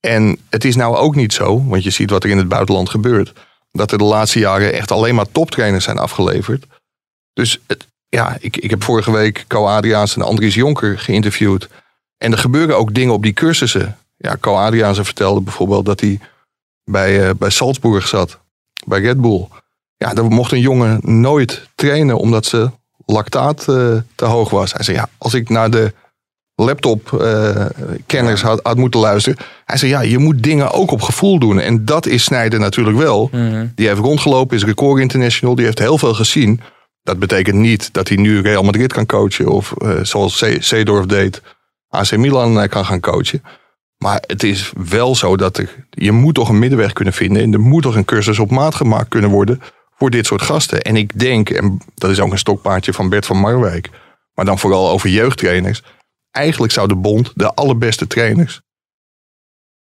[0.00, 2.88] En het is nou ook niet zo, want je ziet wat er in het buitenland
[2.88, 3.32] gebeurt,
[3.72, 6.64] dat er de laatste jaren echt alleen maar toptrainers zijn afgeleverd.
[7.32, 11.68] Dus het, ja, ik, ik heb vorige week Co Adriaans en Andries Jonker geïnterviewd.
[12.18, 13.96] En er gebeuren ook dingen op die cursussen.
[14.16, 16.20] Ja, Co Adriaanse vertelde bijvoorbeeld dat hij
[16.84, 18.38] bij, eh, bij Salzburg zat,
[18.86, 19.48] bij Red Bull.
[19.96, 22.70] Ja, daar mocht een jongen nooit trainen omdat ze
[23.06, 24.72] lactaat eh, te hoog was.
[24.72, 25.92] Hij zei, ja, als ik naar de
[26.54, 29.38] laptop-kenners had, had moeten luisteren.
[29.64, 31.60] Hij zei, ja, je moet dingen ook op gevoel doen.
[31.60, 33.28] En dat is Snijder natuurlijk wel.
[33.32, 33.66] Mhm.
[33.74, 36.60] Die heeft rondgelopen, is record international, die heeft heel veel gezien.
[37.08, 41.06] Dat betekent niet dat hij nu Real Madrid kan coachen of eh, zoals Se- Seedorf
[41.06, 41.42] deed,
[41.88, 43.42] AC Milan eh, kan gaan coachen.
[43.96, 47.52] Maar het is wel zo dat er, je moet toch een middenweg kunnen vinden en
[47.52, 49.60] er moet toch een cursus op maat gemaakt kunnen worden
[49.96, 50.82] voor dit soort gasten.
[50.82, 53.90] En ik denk, en dat is ook een stokpaardje van Bert van Marwijk,
[54.34, 55.82] maar dan vooral over jeugdtrainers.
[56.30, 58.60] Eigenlijk zou de bond de allerbeste trainers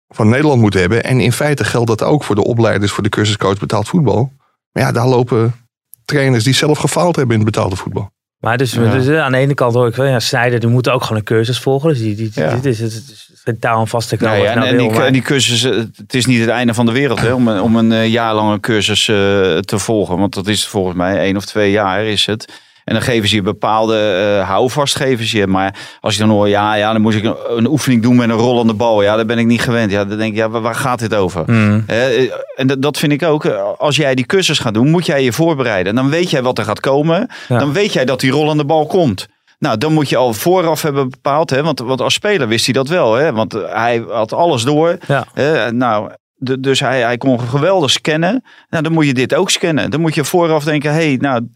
[0.07, 1.03] van Nederland moeten hebben.
[1.03, 4.32] En in feite geldt dat ook voor de opleiders voor de cursuscoach betaald voetbal.
[4.71, 5.66] Maar ja, daar lopen
[6.07, 8.09] trainers die zelf gefaald hebben in het betaalde voetbal.
[8.37, 8.91] Maar dus, Ja.
[8.91, 11.17] dus eh, aan de ene kant hoor ik wel, ja, Snijder, die moet ook gewoon
[11.17, 11.89] een cursus volgen.
[11.89, 12.53] Dus die, die, Ja.
[12.55, 14.37] dit is, het is geen touw aan vast te knopen.
[14.37, 16.49] Nee, en, nou en die, wil, maar- en die cursus, eh, het is niet het
[16.49, 19.15] einde van de wereld hè, om, een- om een eh, jaar lang een cursus eh,
[19.57, 20.17] te volgen.
[20.17, 22.45] Want dat is volgens mij één of twee jaar is het.
[22.88, 23.97] En dan geven ze je bepaalde
[24.39, 25.47] eh houvast, geven ze je.
[25.47, 28.29] Maar als je dan hoort, ja, ja, dan moet ik een, een oefening doen met
[28.29, 29.01] een rollende bal.
[29.03, 29.91] Ja, daar ben ik niet gewend.
[29.91, 31.43] Ja, dan denk ik, ja, waar, gaat dit over?
[31.45, 31.79] Mhm.
[31.88, 32.21] Eh,
[32.55, 33.45] en dat, vind ik ook.
[33.45, 35.95] eh, Als jij die cursus gaat doen, moet jij je voorbereiden.
[35.95, 37.29] Dan weet jij wat er gaat komen.
[37.47, 37.57] Ja.
[37.59, 39.27] Dan weet jij dat die rollende bal komt.
[39.59, 41.49] Nou, dan moet je al vooraf hebben bepaald.
[41.49, 41.63] Hè?
[41.63, 43.13] Want, want als speler wist hij dat wel.
[43.13, 43.31] Hè?
[43.33, 44.97] Want hij had alles door.
[45.07, 45.25] Ja.
[45.33, 45.71] Hè?
[45.71, 48.43] Nou, de- dus hij, hij kon geweldig scannen.
[48.69, 49.91] Nou, dan moet je dit ook scannen.
[49.91, 51.47] Dan moet je vooraf denken, hé, hey, nou,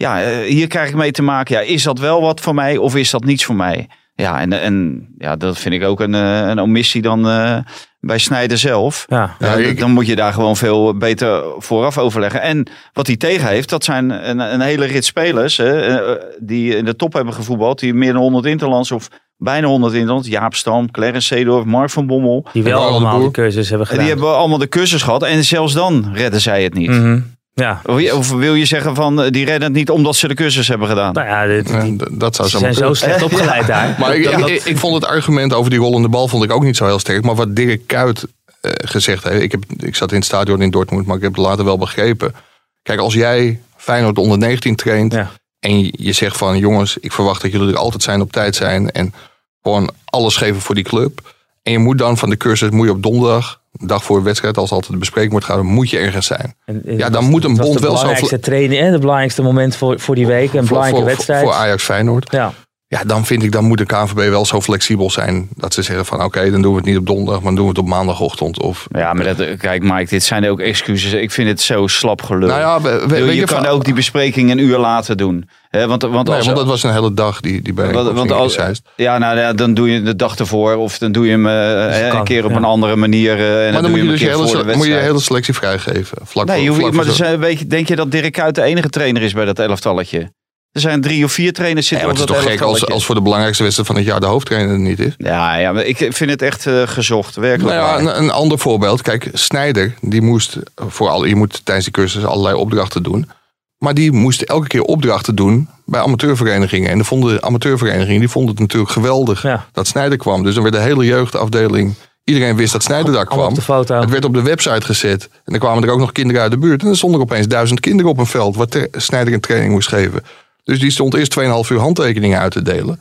[0.00, 1.54] ja, eh, hier krijg ik mee te maken.
[1.56, 3.88] Ja, is dat wel wat voor mij of is dat niets voor mij?
[4.14, 7.56] Ja, en, en ja, dat vind ik ook een, eh, een omissie dan eh,
[8.00, 9.04] bij Snijder zelf.
[9.08, 9.36] ja.
[9.38, 12.42] Ja, ik- dan moet je daar gewoon veel beter vooraf overleggen.
[12.42, 15.98] En wat hij tegen heeft, dat zijn een, een hele rit spelers hè,
[16.38, 17.78] die in de top hebben gevoetbald.
[17.78, 20.28] Die meer dan 100 interlands of bijna 100 interlands.
[20.28, 22.46] Jaap Stam, Clarence Seedorf, Mark van Bommel.
[22.52, 23.22] Die wel de allemaal Boer.
[23.22, 24.02] die cursus hebben gedaan.
[24.04, 25.22] die hebben allemaal de cursus gehad.
[25.22, 26.90] En zelfs dan redden zij het niet.
[26.90, 27.20] Mhm.
[27.60, 27.80] Ja,
[28.14, 30.88] Of, wil je zeggen van eh, die redden het niet omdat ze de cursus hebben
[30.88, 31.12] gedaan?
[31.12, 33.96] nou ja, dit- die, dat zou ze zo zijn zo slecht opgeleid daar.
[33.98, 36.62] Maar ik, Dat- ik, ik vond het argument over die rollende bal vond ik ook
[36.62, 37.24] niet zo heel sterk.
[37.24, 38.24] Maar wat Dirk Kuyt
[38.60, 39.42] eh, gezegd heeft.
[39.42, 41.78] Ik, heb, ik zat in het stadion in Dortmund, maar ik heb het later wel
[41.78, 42.34] begrepen.
[42.82, 45.12] Kijk, als jij Feyenoord onder 19 traint.
[45.12, 45.30] Ja.
[45.60, 48.56] En je, je zegt van jongens, ik verwacht dat jullie er altijd zijn op tijd
[48.56, 48.90] zijn.
[48.90, 49.14] En
[49.62, 51.34] gewoon alles geven voor die club.
[51.62, 54.56] En je moet dan van de cursus, moet je op donderdag, een dag voor wedstrijd,
[54.56, 56.54] als altijd de bespreking wordt gehouden, moet je ergens zijn.
[56.64, 58.92] En- en Ja, het dan was- moet een het bond wel zo belangrijkste training en
[58.92, 60.44] het belangrijkste moment voor, voor die week.
[60.52, 61.42] Een voor, belangrijke voor, wedstrijd.
[61.42, 62.32] voor Ajax Feyenoord.
[62.32, 62.52] ja.
[62.92, 65.48] Ja, dan vind ik, dan moet de KNVB wel zo flexibel zijn.
[65.56, 67.64] Dat ze zeggen van oké, dan doen we het niet op donderdag, maar dan doen
[67.64, 68.60] we het op maandagochtend.
[68.62, 71.12] Of, Ja, maar dat, kijk Mike, dit zijn ook excuses.
[71.12, 72.48] Ik vind het zo slap gelul.
[72.48, 75.48] Nou ja, we- we- je je, kan van- ook die bespreking een uur later doen.
[75.68, 78.30] Hè, want, want, Nee, als, want dat was een hele dag die, die bijeenkomst want,
[78.32, 78.58] als,
[78.96, 80.74] ja, nou ja, dan doe je de dag ervoor.
[80.76, 81.52] Of dan doe je hem eh,
[82.00, 82.56] hè, kan, een keer op ja.
[82.56, 83.36] een andere manier.
[83.38, 84.28] eh, en Maar dan doe moet je dus je
[84.62, 86.18] hele, moet je hele selectie vrijgeven.
[86.24, 88.10] Vlak Nee, voor, je hoeft- vlak maar voor zo- zijn, weet je, denk je dat
[88.10, 90.32] Dirk Kuyt de enige trainer is bij dat elftalletje?
[90.72, 93.04] Er zijn drie of vier trainers Ja, zitten maar het is toch gek als, als
[93.04, 95.14] voor de belangrijkste wedstrijd van het jaar de hoofdtrainer er niet is?
[95.16, 97.34] Ja, ja, maar ik vind het echt eh, gezocht.
[97.36, 99.02] Werkelijk Nou ja, een, een ander voorbeeld.
[99.02, 103.30] Kijk, Snijder, die moest voor al, je moet tijdens die cursus allerlei opdrachten doen.
[103.78, 106.90] Maar die moest elke keer opdrachten doen bij amateurverenigingen.
[106.90, 109.66] En de vonden, amateurverenigingen die vonden het natuurlijk geweldig Ja.
[109.72, 110.42] dat Snijder kwam.
[110.42, 111.94] Dus dan werd de hele jeugdafdeling,
[112.24, 113.48] iedereen wist dat Snijder daar kwam.
[113.48, 114.00] op de foto.
[114.00, 115.22] Het werd op de website gezet.
[115.22, 116.80] En dan kwamen er ook nog kinderen uit de buurt.
[116.80, 119.88] En dan stonden er opeens duizend kinderen op een veld waar Snijder een training moest
[119.88, 120.22] geven.
[120.64, 123.00] Dus die stond eerst 2,5 uur handtekeningen uit te delen.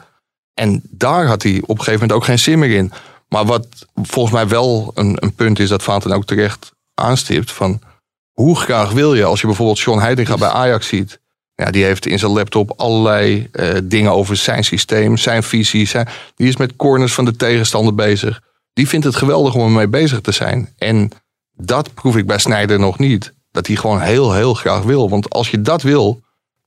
[0.54, 2.92] En daar had hij op een gegeven moment ook geen zin meer in.
[3.30, 7.52] Maar wat volgens mij wel een, een punt is dat Vaten ook terecht aanstipt.
[7.52, 7.82] Van
[8.32, 11.20] hoe graag wil je als je bijvoorbeeld John Heidinga bij Ajax ziet.
[11.56, 15.88] Ja, die heeft in zijn laptop allerlei eh, dingen over zijn systeem, zijn visie.
[15.88, 18.42] Zijn, die is met corners van de tegenstander bezig.
[18.74, 20.74] Die vindt het geweldig om ermee bezig te zijn.
[20.78, 21.12] En
[21.54, 23.34] dat proef ik bij Snijder nog niet.
[23.52, 25.10] Dat hij gewoon heel, heel graag wil.
[25.10, 26.22] Want als je dat wil,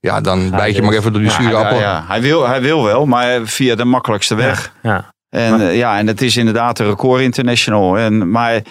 [0.07, 1.79] ja, dan bijt je maar even door die Ja, zure appel.
[1.79, 2.03] ja.
[2.07, 4.73] Hij, wil, hij wil wel, maar via de makkelijkste weg.
[4.81, 5.13] Ja.
[5.29, 7.97] En, ja, en het is inderdaad een record international.
[7.97, 8.61] En, maar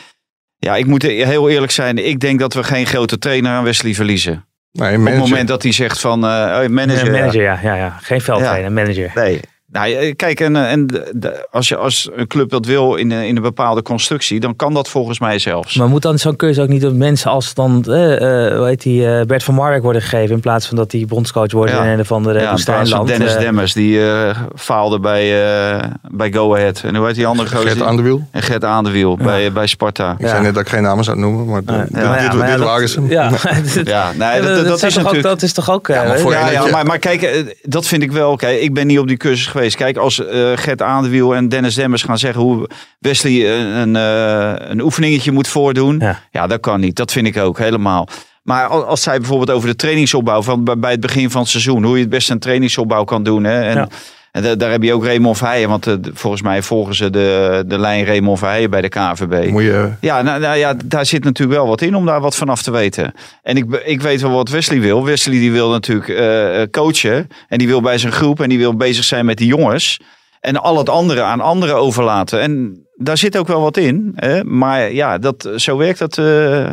[0.57, 2.07] ja, ik moet heel eerlijk zijn.
[2.07, 4.47] Ik denk dat we geen grote trainer aan Wesley verliezen.
[4.73, 7.05] Nee, Op het moment dat hij zegt van eh, oh, manager.
[7.05, 7.59] Ja, manager, ja.
[7.63, 7.97] ja, ja.
[8.01, 9.11] Geen veldtrainer, manager.
[9.15, 9.41] Nee.
[9.73, 13.11] Nou, eh, kijk, en, eh, en de- als, je, als een club dat wil in,
[13.11, 15.77] een- in een bepaalde constructie, dan kan dat volgens mij zelfs.
[15.77, 18.83] Maar moet dan zo'n keuze ook niet door mensen als dan, eh, eh, hoe heet
[18.83, 21.83] die, eh, Bert van Marwijk worden gegeven in plaats van dat die bondscoach wordt Ja.
[21.85, 23.07] in een of andere ja, woestijnland.
[23.09, 25.45] Dennis eh, Demmers, die eh, faalde bij,
[25.75, 26.83] eh, bij Go Ahead.
[26.85, 27.69] En hoe heet die andere gozer?
[27.71, 28.29] Gert aan de wiel.
[28.31, 30.15] En Gert aan de wiel bij, bij Sparta.
[30.19, 31.81] Ik zei net dat ik geen namen zou noemen, maar eh,
[32.51, 33.01] dit, waren ze.
[33.09, 33.31] Ja,
[33.85, 35.23] Ja, nee, Ja, dat, is toch ook, natuurlijk...
[35.23, 35.89] dat is toch ook...
[35.89, 38.37] eh, maar voor- Ja, dat ja je- maar, maar kijk, eh, dat vind ik wel.
[38.37, 39.61] Kijk, ik ben niet op die cursus geweest.
[39.71, 44.69] Kijk, als eh Gert Aandewiel en Dennis Demmers gaan zeggen hoe Wesley een, een, eh,
[44.71, 45.99] een oefeningetje moet voordoen.
[45.99, 46.21] Ja.
[46.31, 46.47] Ja.
[46.47, 46.97] dat kan niet.
[46.97, 48.09] Dat vind ik ook helemaal.
[48.43, 51.85] Maar al- als zij bijvoorbeeld over de trainingsopbouw van bij- het begin van het seizoen,
[51.85, 53.45] hoe je het beste een trainingsopbouw kan doen.
[53.45, 53.61] Hè?
[53.63, 53.89] En, Ja.
[54.33, 57.63] En da- daar heb je ook Raymond Verheijen, want eh, volgens mij volgen ze de,
[57.67, 59.51] de lijn Raymond Verheijen bij de KNVB.
[59.51, 62.37] Moet je, Ja, nou, nou ja, daar zit natuurlijk wel wat in om daar wat
[62.37, 63.13] van af te weten.
[63.43, 65.05] En ik, ik weet wel wat Wesley wil.
[65.05, 67.29] Wesley die wil natuurlijk eh, eh, coachen.
[67.49, 70.01] En die wil bij zijn groep en die wil bezig zijn met die jongens.
[70.41, 72.41] En al het andere aan anderen overlaten.
[72.41, 74.13] En daar zit ook wel wat in.
[74.17, 74.45] Hè?
[74.45, 76.25] Maar ja, dat, zo werkt dat, eh,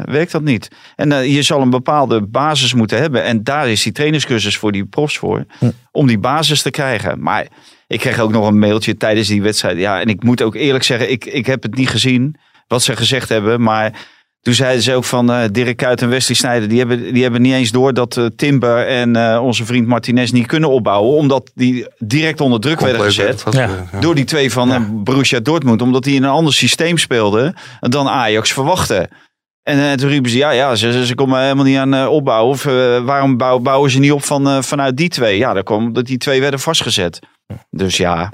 [0.04, 0.68] werkt dat niet.
[0.96, 3.24] En eh, je zal een bepaalde basis moeten hebben.
[3.24, 5.46] En daar is die trainingscursus voor die profs voor.
[5.92, 7.22] Om die basis te krijgen.
[7.22, 7.48] Maar
[7.88, 9.78] ik kreeg ook nog een mailtje tijdens die wedstrijd.
[9.78, 12.36] Ja, en ik moet ook eerlijk zeggen, ik, ik heb het niet gezien
[12.68, 13.62] wat ze gezegd hebben.
[13.62, 14.08] Maar
[14.42, 16.70] toen zeiden ze ook van eh, Dirk Kuyt en Wesley Sneijder.
[16.70, 20.32] Die hebben, die hebben niet eens door dat eh, Timber en eh, onze vriend Martinez
[20.32, 21.16] niet kunnen opbouwen.
[21.18, 23.42] Omdat die direct onder druk werden gezet.
[23.42, 23.70] vast- Ja.
[23.92, 24.00] ja.
[24.00, 25.82] Door die twee van eh, Borussia Dortmund.
[25.82, 29.10] Omdat die in een ander systeem speelden dan Ajax verwachtte.
[29.64, 32.52] En eh, toen riepen ze, ja, ja ze, ze, komen helemaal niet aan eh, opbouwen.
[32.54, 32.64] Of
[33.06, 35.38] waarom bouwen, bouwen ze niet op van, eh, vanuit die twee?
[35.38, 37.20] Ja, dat kwam dat die twee werden vastgezet.
[37.70, 38.32] Dus ja.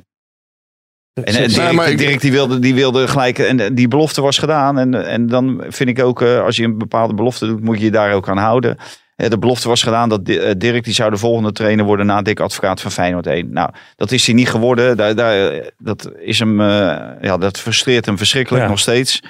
[1.24, 4.78] En, Dirk, maar ik- Dirk die, wilde, die wilde gelijk, en die belofte was gedaan.
[4.80, 7.84] En, en dan vind ik ook, eh, als je een bepaalde belofte doet, moet je
[7.86, 8.78] je daar ook aan houden.
[9.16, 12.22] Eh, De belofte was gedaan dat eh, Dirk die zou de volgende trainer worden na
[12.22, 13.53] Dick Advocaat van Feyenoord 1.
[13.53, 14.97] Nou, dat is hij niet geworden.
[14.97, 16.68] Daar, daar, dat, is hem, eh,
[17.22, 18.70] ja, dat frustreert hem verschrikkelijk Ja.
[18.70, 19.22] nog steeds.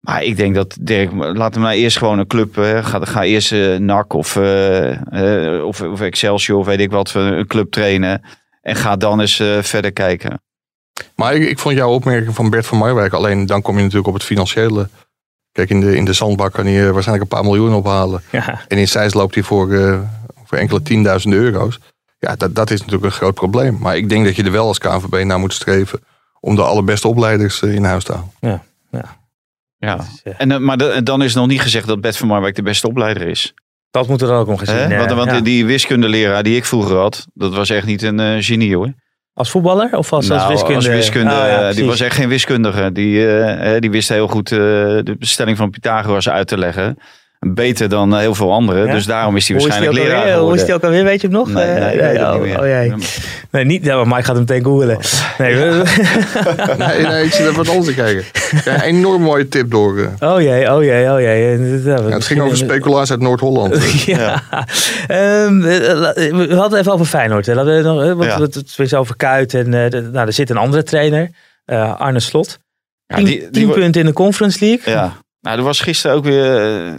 [0.00, 3.22] Maar ik denk dat Dirk, laat hem nou eerst gewoon een club, eh, ga, ga
[3.24, 4.36] eerst eh NAC of,
[5.64, 8.22] of, of Excelsior of weet ik wat, een club trainen.
[8.62, 10.42] En ga dan eens eh, verder kijken.
[11.16, 14.08] Maar ik, ik vond jouw opmerking van Bert van Marwijk, alleen dan kom je natuurlijk
[14.08, 14.88] op het financiële.
[15.52, 18.22] Kijk, in de, in de zandbak kan hij eh, waarschijnlijk een paar miljoen ophalen.
[18.32, 18.60] Ja.
[18.68, 20.00] En in Zeist loopt hij voor, eh,
[20.44, 21.78] voor enkele tienduizenden euro's.
[22.18, 23.76] Ja, dat, dat is natuurlijk een groot probleem.
[23.80, 26.00] Maar ik denk dat je er wel als KNVB naar moet streven
[26.40, 28.62] om de allerbeste opleiders eh, in huis te halen.
[29.78, 29.96] Ja.
[29.96, 32.62] Dus, eh, En, maar de- dan is nog niet gezegd dat Bert van Marwijk de
[32.62, 33.54] beste opleider is.
[33.90, 34.76] dat moet er dan ook nog gezien.
[34.76, 35.40] Eh, want want ja.
[35.40, 38.92] die wiskundeleraar die ik vroeger had, dat was echt niet een genie hoor.
[39.34, 40.74] Als voetballer of als, als Nou, wiskunde?
[40.74, 42.92] als wiskunde, Oh, ja, eh, die was echt geen wiskundige.
[42.92, 46.98] Die, eh, eh, die wist heel goed de bestelling van Pythagoras uit te leggen.
[47.46, 48.86] Beter dan eh, heel veel anderen.
[48.86, 48.92] Ja?
[48.92, 50.36] Dus daarom is hij waarschijnlijk leraar alweer?
[50.38, 50.74] Hoe is die geworden.
[50.76, 51.04] ook alweer?
[51.04, 51.52] Weet je hem nog?
[51.52, 52.60] Nee, nee, Eh, ik weet het oh, niet meer.
[52.60, 52.94] oh, jee.
[53.50, 54.98] Nee, niet, ja, maar Mike gaat hem meteen googelen.
[55.38, 55.82] Nee, we-
[56.86, 58.24] Nee, nee, ik zit even anders te kijken.
[58.64, 59.98] Ja, een enorm mooie tip door.
[60.18, 60.32] eh.
[60.32, 61.58] oh jee, oh jee, oh jee.
[61.82, 63.78] Ja, Ja, het ging over speculaties uit Noord-Holland.
[64.06, 64.42] Ja.
[65.08, 67.46] La- we hadden even over Feyenoord.
[67.46, 67.54] hè.
[67.54, 68.40] Laten we nog, want Ja.
[68.40, 69.54] het is over Kuit.
[69.54, 71.30] En, eh, nou, er zit een andere trainer,
[71.64, 72.58] eh, Arne Slot.
[73.06, 74.94] Ja, Tien, die- die tien wo- punten in de Conference League.
[74.94, 75.12] Ja.
[75.44, 76.56] Nou, er was gisteren ook weer.
[76.76, 76.92] eh,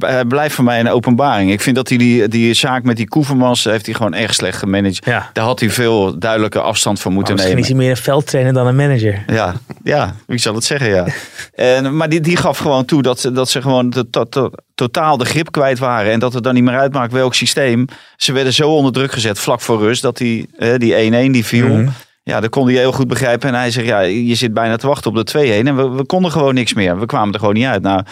[0.00, 1.50] het- blijft voor mij een openbaring.
[1.52, 3.64] Ik vind dat hij die, die zaak met die Koevermans.
[3.64, 5.04] heeft hij gewoon erg slecht gemanaged.
[5.06, 5.30] Ja.
[5.32, 7.78] Daar had hij veel duidelijke afstand van moeten misschien is nemen.
[7.78, 9.24] hij meer een veldtrainer dan een manager.
[9.26, 9.54] Ja,
[9.84, 11.06] ja, wie zal het zeggen, ja.
[11.54, 14.50] En, maar die, die gaf gewoon toe dat, ze- dat ze gewoon de, to- to-
[14.74, 16.12] totaal de grip kwijt waren.
[16.12, 17.84] En dat het dan niet meer uitmaakt welk systeem.
[18.16, 20.94] Ze werden zo onder druk gezet vlak voor rust dat die eh, die
[21.28, 21.66] 1-1 die viel.
[21.68, 21.88] Mhm.
[22.24, 23.48] Ja, dat kon hij heel goed begrijpen.
[23.48, 25.66] En hij zegt, ja, je zit bijna te wachten op de 2-1.
[25.66, 26.98] En we, we konden gewoon niks meer.
[26.98, 27.82] We kwamen er gewoon niet uit.
[27.82, 28.02] Nou,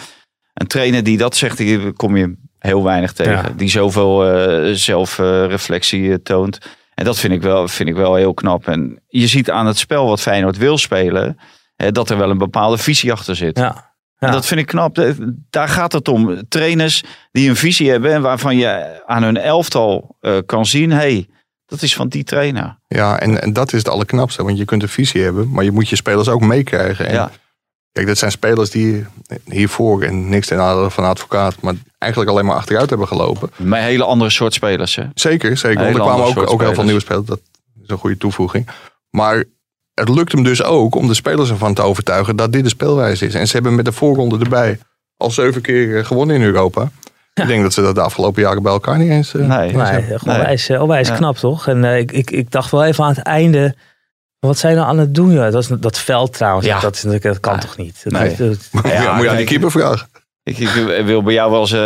[0.53, 3.31] een trainer die dat zegt, die kom je heel weinig tegen.
[3.33, 3.53] Ja.
[3.55, 6.57] Die zoveel eh, zelfreflectie eh, toont.
[6.93, 8.67] En dat vind ik, wel, vind ik wel heel knap.
[8.67, 11.37] En je ziet aan het spel wat Feyenoord wil spelen...
[11.75, 13.57] eh, dat er wel een bepaalde visie achter zit.
[13.57, 13.91] Ja.
[14.17, 15.13] En dat vind ik knap.
[15.49, 16.47] Daar gaat het om.
[16.47, 18.11] Trainers die een visie hebben...
[18.13, 20.91] en waarvan je aan hun elftal kan zien...
[20.91, 21.27] hey,
[21.73, 22.77] dat is van die trainer.
[22.87, 24.43] Ja, en, en dat is het allerknapste.
[24.43, 27.07] Want je kunt een visie hebben, maar je moet je spelers ook meekrijgen.
[27.07, 27.31] En Ja.
[27.91, 29.05] Kijk, dat zijn spelers die
[29.45, 33.49] hiervoor, en niks ten nadele van advocaat, maar eigenlijk alleen maar achteruit hebben gelopen.
[33.57, 34.95] Met hele andere soort spelers.
[34.95, 35.03] Hè?
[35.13, 35.83] Zeker, zeker.
[35.83, 37.25] Want er kwamen ook, ook heel veel nieuwe spelers.
[37.25, 37.39] Dat
[37.83, 38.67] is een goede toevoeging.
[39.09, 39.43] Maar
[39.93, 43.25] het lukt hem dus ook om de spelers ervan te overtuigen dat dit de speelwijze
[43.25, 43.33] is.
[43.33, 44.79] En ze hebben met de voorronde erbij
[45.17, 46.91] al zeven keer eh, gewonnen in Europa.
[47.33, 49.33] Ik denk dat ze dat de afgelopen jaren bij elkaar niet eens...
[49.35, 49.71] eh, Nee.
[49.71, 50.37] Nee, gewoon Nee.
[50.45, 51.15] wijs, eh, onwijs Ja.
[51.15, 51.67] knap toch?
[51.67, 53.75] En eh, ik, ik, ik dacht wel even aan het einde.
[54.39, 55.31] Wat zijn nou aan het doen?
[55.31, 55.49] Ja?
[55.49, 56.79] Dat, is, dat veld trouwens, Ja.
[56.79, 57.59] dat, is, dat kan Ja.
[57.59, 58.01] toch niet?
[58.03, 58.35] Dat, Nee.
[58.35, 60.07] dat- Maar Ja, ja, moet je aan die keeper vragen.
[60.43, 61.71] Ik, ik wil bij jou wel eens...
[61.71, 61.79] eh,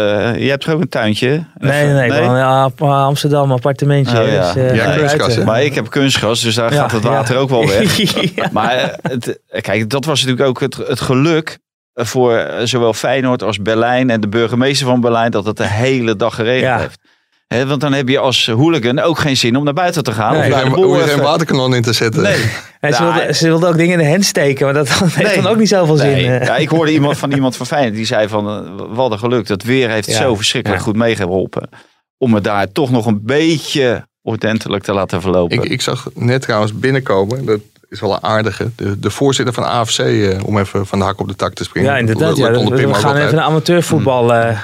[0.44, 1.28] je hebt toch ook een tuintje?
[1.58, 4.22] nee, nee, nee, gewoon, ja, Amsterdam, appartementje.
[4.22, 4.54] Oh, ja.
[4.54, 4.90] dus, eh, Ja,
[5.28, 5.44] hè?
[5.44, 7.42] Maar ik heb kunstgras, dus daar Ja, gaat het water ja.
[7.42, 7.96] ook wel weg.
[8.36, 8.50] Ja.
[8.52, 11.58] Maar het, kijk, dat was natuurlijk ook het, het geluk
[12.06, 16.16] voor eh, zowel Feyenoord als Berlijn en de burgemeester van Berlijn dat het de hele
[16.16, 16.80] dag geregend Ja.
[16.80, 17.00] heeft.
[17.48, 20.38] Hè, want dan heb je als hooligan ook geen zin om naar buiten te gaan.
[20.38, 20.54] Nee.
[20.54, 22.22] of boel geen even- waterkanon in te zetten.
[22.22, 22.46] Nee.
[22.80, 25.18] En ze, Ja, wilde, ze wilde ook dingen in de hand steken, maar dat heeft
[25.24, 25.42] Nee.
[25.42, 26.12] dan ook niet zoveel zin.
[26.12, 26.38] Nee.
[26.38, 26.46] eh.
[26.46, 29.48] Ja, ik hoorde iemand van iemand van Feyenoord die zei van eh, wat een geluk.
[29.48, 30.18] Dat weer heeft Ja.
[30.18, 30.88] zo verschrikkelijk Ja.
[30.88, 31.70] goed meegeholpen.
[32.18, 35.58] Om het daar toch nog een beetje ordentelijk te laten verlopen.
[35.58, 37.60] Ik, ik zag net trouwens binnenkomen, dat
[37.90, 41.20] is wel een aardige, de, de voorzitter van AFC, eh, om even van de hak
[41.20, 41.92] op de tak te springen.
[41.92, 42.38] Ja, inderdaad.
[42.38, 44.34] Ja, we gaan even naar amateurvoetbal.
[44.34, 44.62] eh,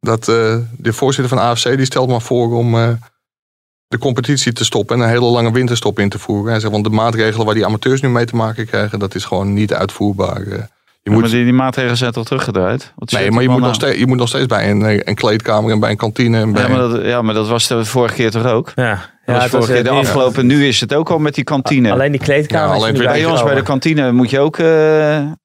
[0.00, 2.72] Dat eh, de voorzitter van AFC die stelt maar voor om
[3.86, 6.50] de competitie te stoppen en een hele lange winterstop in te voeren.
[6.50, 9.24] Hij zegt, want de maatregelen waar die amateurs nu mee te maken krijgen, dat is
[9.24, 10.70] gewoon niet uitvoerbaar.
[11.04, 12.92] Je Ja, moet, maar die, die maatregelen zijn toch teruggedraaid?
[12.96, 13.74] Wat nee, maar je moet, nog nou?
[13.74, 16.40] steeds, je moet nog steeds bij een, eh, een kleedkamer en bij een kantine.
[16.40, 18.72] En bij Ja maar, dat, ja, maar dat was de vorige keer toch ook?
[18.74, 19.12] ja.
[19.26, 20.46] Ja, was vorige keer eh, de afgelopen.
[20.46, 21.92] Nu is het ook al met die kantine.
[21.92, 22.68] Alleen die kleedkamer.
[22.68, 24.58] Er alleen bij bij ons bij de kantine moet je ook...
[24.58, 24.64] eh,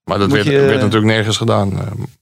[0.03, 1.69] maar dat werd, je- werd natuurlijk nergens gedaan.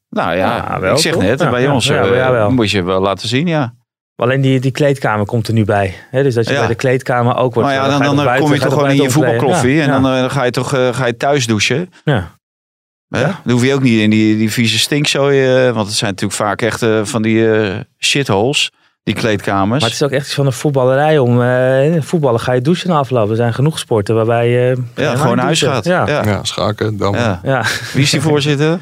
[0.10, 1.22] nou ja, Ja, wel, ik zeg toch?
[1.22, 2.52] net, Ja, bij ja, ons ja, ja, wel.
[2.52, 3.74] moet je wel laten zien, ja.
[4.16, 5.94] Alleen die, die kleedkamer komt er nu bij.
[6.12, 6.24] Hè?
[6.24, 6.60] Dus dat je Ja.
[6.60, 7.70] bij de kleedkamer ook wordt.
[7.70, 10.30] Maar ja, dan, buiten, kom je toch gewoon in je voetbalkloffie Ja, en dan ja.
[10.30, 11.92] ga je toch ga je thuis douchen.
[12.04, 12.36] Ja.
[13.10, 13.22] Hè?
[13.24, 16.39] Dan hoef je ook niet in die, die vieze stinkzooi, eh, want het zijn natuurlijk
[16.39, 18.72] vaak echt eh, van die eh, shitholes,
[19.03, 19.82] die kleedkamers.
[19.82, 21.18] Maar het is ook echt iets van een voetballerij.
[21.18, 23.30] Om eh, voetballen ga je douchen na afloop.
[23.30, 24.78] Er zijn genoeg sporten waarbij je...
[24.95, 25.86] ja, gewoon naar huis gaat.
[25.86, 26.08] Ja.
[26.08, 26.24] Ja.
[26.26, 27.14] Ja, schaken, dan.
[27.16, 27.39] Ja.
[27.43, 27.66] Ja.
[27.93, 28.80] Wie is die voorzitter?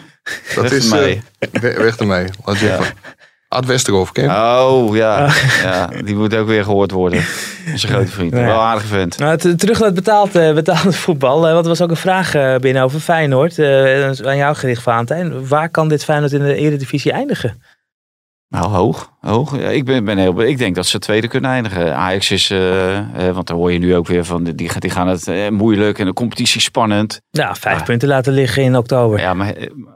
[0.55, 1.21] Dat Weg is ermee.
[1.51, 2.26] eh, weg, ermee.
[2.45, 2.80] Laat je Ja.
[3.56, 4.39] Ad Westerhof, ken je hem?
[4.39, 5.30] Oh ja.
[5.64, 7.24] ja, die moet ook weer gehoord worden.
[7.72, 8.34] Onze grote vriend.
[8.34, 8.45] Ja.
[8.45, 9.18] Wel aardige vent.
[9.18, 11.47] Nou, terug naar het betaald, eh, betaalde voetbal.
[11.47, 13.60] Eh, want er was ook een vraag eh, binnen over Feyenoord.
[13.60, 15.47] eh, aan jou gericht, Valentijn.
[15.47, 17.62] Waar kan dit Feyenoord in de Eredivisie eindigen?
[18.49, 19.10] Nou, hoog.
[19.22, 19.58] hoog.
[19.60, 21.95] Ja, ik, ben, ben heel, ik denk dat ze tweede kunnen eindigen.
[21.95, 23.03] Ajax is, eh, eh,
[23.34, 26.06] want daar hoor je nu ook weer van, die, die gaan het eh, moeilijk en
[26.06, 27.22] de competitie spannend.
[27.30, 27.86] Ja, vijf Ah.
[27.86, 29.20] punten laten liggen in oktober.
[29.20, 29.53] Ja, maar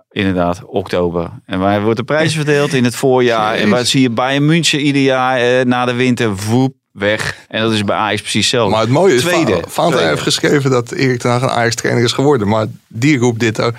[0.09, 1.29] inderdaad, oktober.
[1.45, 2.73] En waar wordt de prijs verdeeld?
[2.73, 3.55] In het voorjaar.
[3.55, 7.37] En waar zie je Bayern München ieder jaar eh, na de winter, voep, weg.
[7.47, 8.71] En dat is bij Ajax precies hetzelfde.
[8.71, 9.61] Maar het mooie is, Tweede.
[9.75, 12.47] heeft geschreven dat Erik ten Hag een Ajax-trainer is geworden.
[12.47, 13.73] Maar die roept dit ook.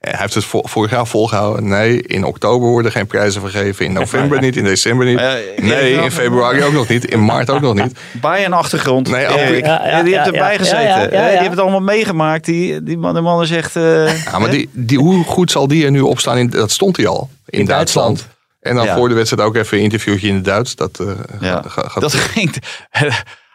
[0.00, 1.68] Hij heeft het vo- vorig jaar volgehouden.
[1.68, 3.84] Nee, in oktober worden geen prijzen vergeven.
[3.84, 5.20] In november niet, in december niet.
[5.56, 7.04] Nee, in februari ook nog niet.
[7.04, 7.98] In maart ook nog niet.
[8.20, 9.08] Bayern-achtergrond.
[9.10, 9.64] Nee, Erik.
[9.66, 10.82] ja, ja, die heeft ja, erbij ja, gezeten.
[10.82, 11.28] ja, ja, ja.
[11.28, 12.44] Die heeft het allemaal meegemaakt.
[12.44, 13.76] Die, die man, de man is echt...
[13.76, 16.38] eh, Ja, maar die, die, hoe goed zal die er nu op staan?
[16.38, 17.30] In, dat stond hij al.
[17.46, 18.06] In, In Duitsland.
[18.16, 18.38] Duitsland.
[18.60, 18.96] En dan Ja.
[18.96, 20.74] voor de wedstrijd ook even een interviewtje in het Duits.
[20.76, 21.00] Dat,
[21.40, 22.54] eh, gaat- dat ging...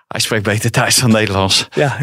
[0.08, 1.68] Hij spreekt beter Duits dan Nederlands.
[1.74, 1.98] Ja.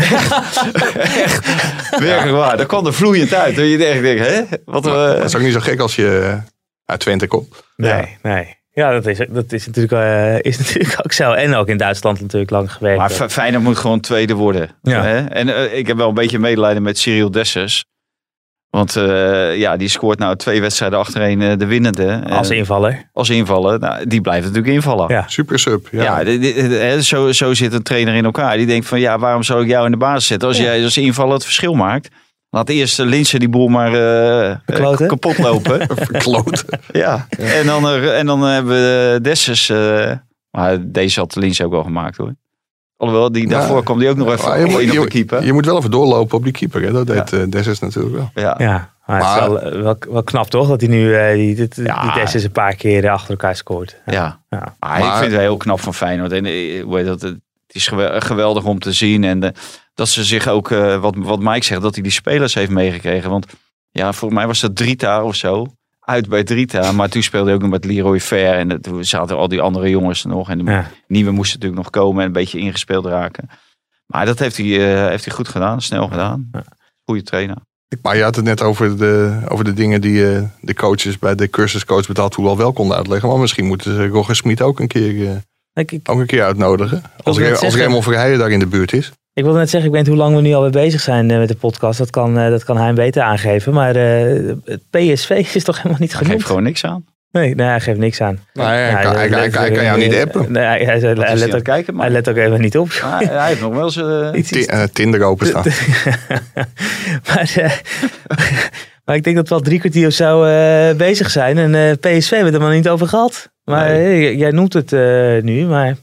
[1.99, 2.57] Werkelijk waar.
[2.57, 3.57] Dat kwam er vloeiend uit.
[3.57, 4.43] Dat je echt denkt, hè?
[4.65, 6.39] Wat, Maar eh, dat is ook niet zo gek als je
[6.85, 7.65] uit Twente komt.
[7.77, 8.61] Nee, nee.
[8.75, 11.33] Ja, dat is, dat is, natuurlijk, eh, is natuurlijk ook zo.
[11.33, 12.99] En ook in Duitsland natuurlijk lang gewerkt.
[12.99, 14.71] Maar Fe- Feyenoord moet gewoon tweede worden.
[14.83, 15.03] Ja.
[15.03, 15.19] Hè?
[15.27, 17.85] En eh, ik heb wel een beetje medelijden met Cyril Dessers.
[18.77, 22.21] Want eh, ja, die scoort nou twee wedstrijden achtereen eh, de winnende.
[22.27, 23.11] Eh, als invaller.
[23.13, 23.81] als invallen.
[23.81, 25.09] Nou, die blijft natuurlijk invallen.
[25.09, 25.25] Ja.
[25.29, 25.89] Super sub.
[25.91, 26.21] Ja.
[26.21, 28.57] Ja, zo, zo zit een trainer in elkaar.
[28.57, 30.97] Die denkt van ja, waarom zou ik jou in de basis zetten als jij als
[30.97, 32.09] invaller het verschil maakt?
[32.51, 33.91] Laat eerst uh, Linsen die boel maar
[34.67, 35.07] Verkloten.
[35.07, 35.87] kapot lopen.
[36.07, 36.81] Verkloten.
[36.93, 37.27] ja.
[37.39, 39.69] En dan, en dan hebben we Dessus.
[39.69, 40.13] eh,
[40.51, 42.35] maar deze had Linsen ook wel gemaakt hoor.
[43.03, 43.49] Alhoewel, die Ja.
[43.49, 45.45] daarvoor kwam die ook nog even Maar je, moet, je, keeper.
[45.45, 46.83] je moet wel even doorlopen op die keeper.
[46.83, 46.93] Hè?
[46.93, 48.31] Dat deed eh Dessus natuurlijk wel.
[48.35, 48.55] ja.
[48.59, 50.69] Ja, maar, Maar- het is wel, wel, wel knap toch?
[50.69, 52.27] Dat hij nu eh, die, Ja.
[52.35, 53.97] een paar keer eh, achter elkaar scoort.
[54.07, 54.41] Ja.
[54.51, 54.75] Ja.
[54.81, 56.33] Maar, ik vind het heel knap van Feyenoord.
[56.33, 56.45] En
[56.83, 59.25] hoe heet dat, het is gewe- geweldig om te zien.
[59.25, 59.55] En
[59.95, 63.31] dat ze zich ook, eh, wat, wat Mike zegt, dat hij die spelers heeft meegekregen.
[63.31, 63.47] Want
[63.91, 65.67] ja, volgens mij was dat Drita of zo.
[66.05, 66.93] Uit bij Drita.
[66.93, 68.55] Maar toen speelde hij ook nog met Leroy Fair.
[68.55, 70.51] En toen zaten al die andere jongens er nog.
[70.51, 70.91] En de Ja.
[71.07, 73.49] nieuwe moesten natuurlijk nog komen en een beetje ingespeeld raken.
[74.07, 76.51] Maar dat heeft hij, eh, heeft hij goed gedaan, snel gedaan.
[77.05, 77.57] Goede trainer.
[78.03, 81.35] Maar je had het net over de, over de dingen die eh, de coaches bij
[81.35, 83.29] de cursuscoach betaald voetbal wel konden uitleggen.
[83.29, 85.37] Maar misschien moeten ze Roger Smit ook een keer, eh,
[85.75, 87.03] Ik, ik, ook een keer uitnodigen.
[87.23, 89.13] Als, Re- als Raymond Verheijen daar in de buurt is.
[89.35, 91.39] Ik wilde net zeggen, ik weet niet hoe lang we nu alweer bezig zijn eh,
[91.39, 91.99] met de podcast.
[91.99, 93.73] Dat kan, eh, dat kan hij beter aangeven.
[93.73, 96.35] Maar eh, het PSV is toch helemaal niet Hij genoemd?
[96.37, 97.05] geeft gewoon niks aan.
[97.31, 98.39] Nee, nee, hij geeft niks aan.
[98.53, 100.53] Hij, Ja, kan, hij, hij- hij kan jou niet appen.
[100.53, 102.79] Nee, hij, hij, hij hij let het ook, kijken, maar hij let ook even niet
[102.79, 102.89] op.
[103.03, 104.37] hij, hij heeft nog wel zijn...
[104.39, 105.65] Iets- eh, Tinder openstaan.
[107.29, 107.73] maar, eh,
[109.05, 111.59] maar ik denk dat we al drie kwartier of zo eh, bezig zijn.
[111.59, 113.51] En eh, PSV hebben we het er maar niet over gehad.
[113.65, 114.37] Maar Nee.
[114.37, 115.97] jij noemt het eh, nu, maar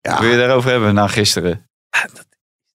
[0.00, 1.66] Ja, Wil je daarover hebben na gisteren?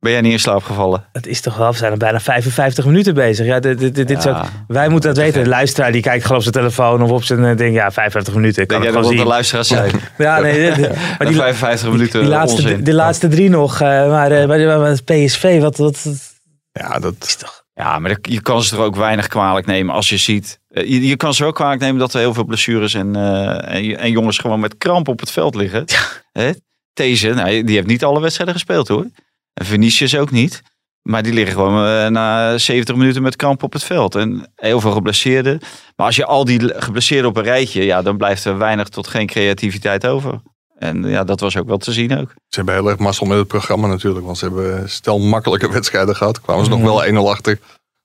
[0.03, 1.05] Ben jij niet in slaap gevallen?
[1.11, 3.45] het is toch wel, we zijn er bijna 55 minuten bezig.
[3.45, 5.43] Ja, dit, dit, dit, dit is ook- wij moeten dat weten.
[5.43, 7.75] De luisteraar die kijkt gewoon op zijn telefoon of op zijn eh, ding.
[7.75, 8.61] Ja, 55 minuten.
[8.61, 9.27] Ik kan Denk jij dat de zien.
[9.27, 9.91] luisteraars zijn?
[10.17, 12.83] Ja, nee, dit- maar die, 55 minuten die laatste, onzin.
[12.83, 13.73] de laatste drie nog.
[13.73, 16.31] eh, maar, eh, maar, maar het PSV, wat, wat, wat
[16.71, 17.61] ja, dat, is toch...
[17.73, 20.59] Ja, maar je kan ze er ook weinig kwalijk nemen als je ziet.
[20.69, 23.97] Je, je kan ze ook kwalijk nemen dat er heel veel blessures en, eh, en,
[23.99, 25.83] en jongens gewoon met kramp op het veld liggen.
[26.31, 26.51] Hè?
[26.93, 29.05] Deze, nou, die heeft niet alle wedstrijden gespeeld hoor.
[29.53, 30.61] En Vinicius ook niet.
[31.01, 34.15] Maar die liggen gewoon eh, na 70 minuten met kramp op het veld.
[34.15, 35.59] En heel veel geblesseerden.
[35.95, 39.07] Maar als je al die geblesseerden op een rijtje, ja, dan blijft er weinig tot
[39.07, 40.41] geen creativiteit over.
[40.77, 42.33] En ja, dat was ook wel te zien ook.
[42.47, 44.25] ze hebben heel erg mazzel met het programma natuurlijk.
[44.25, 46.41] Want ze hebben stel makkelijke wedstrijden gehad.
[46.41, 47.59] Kwamen ze nog wel 1-0 achter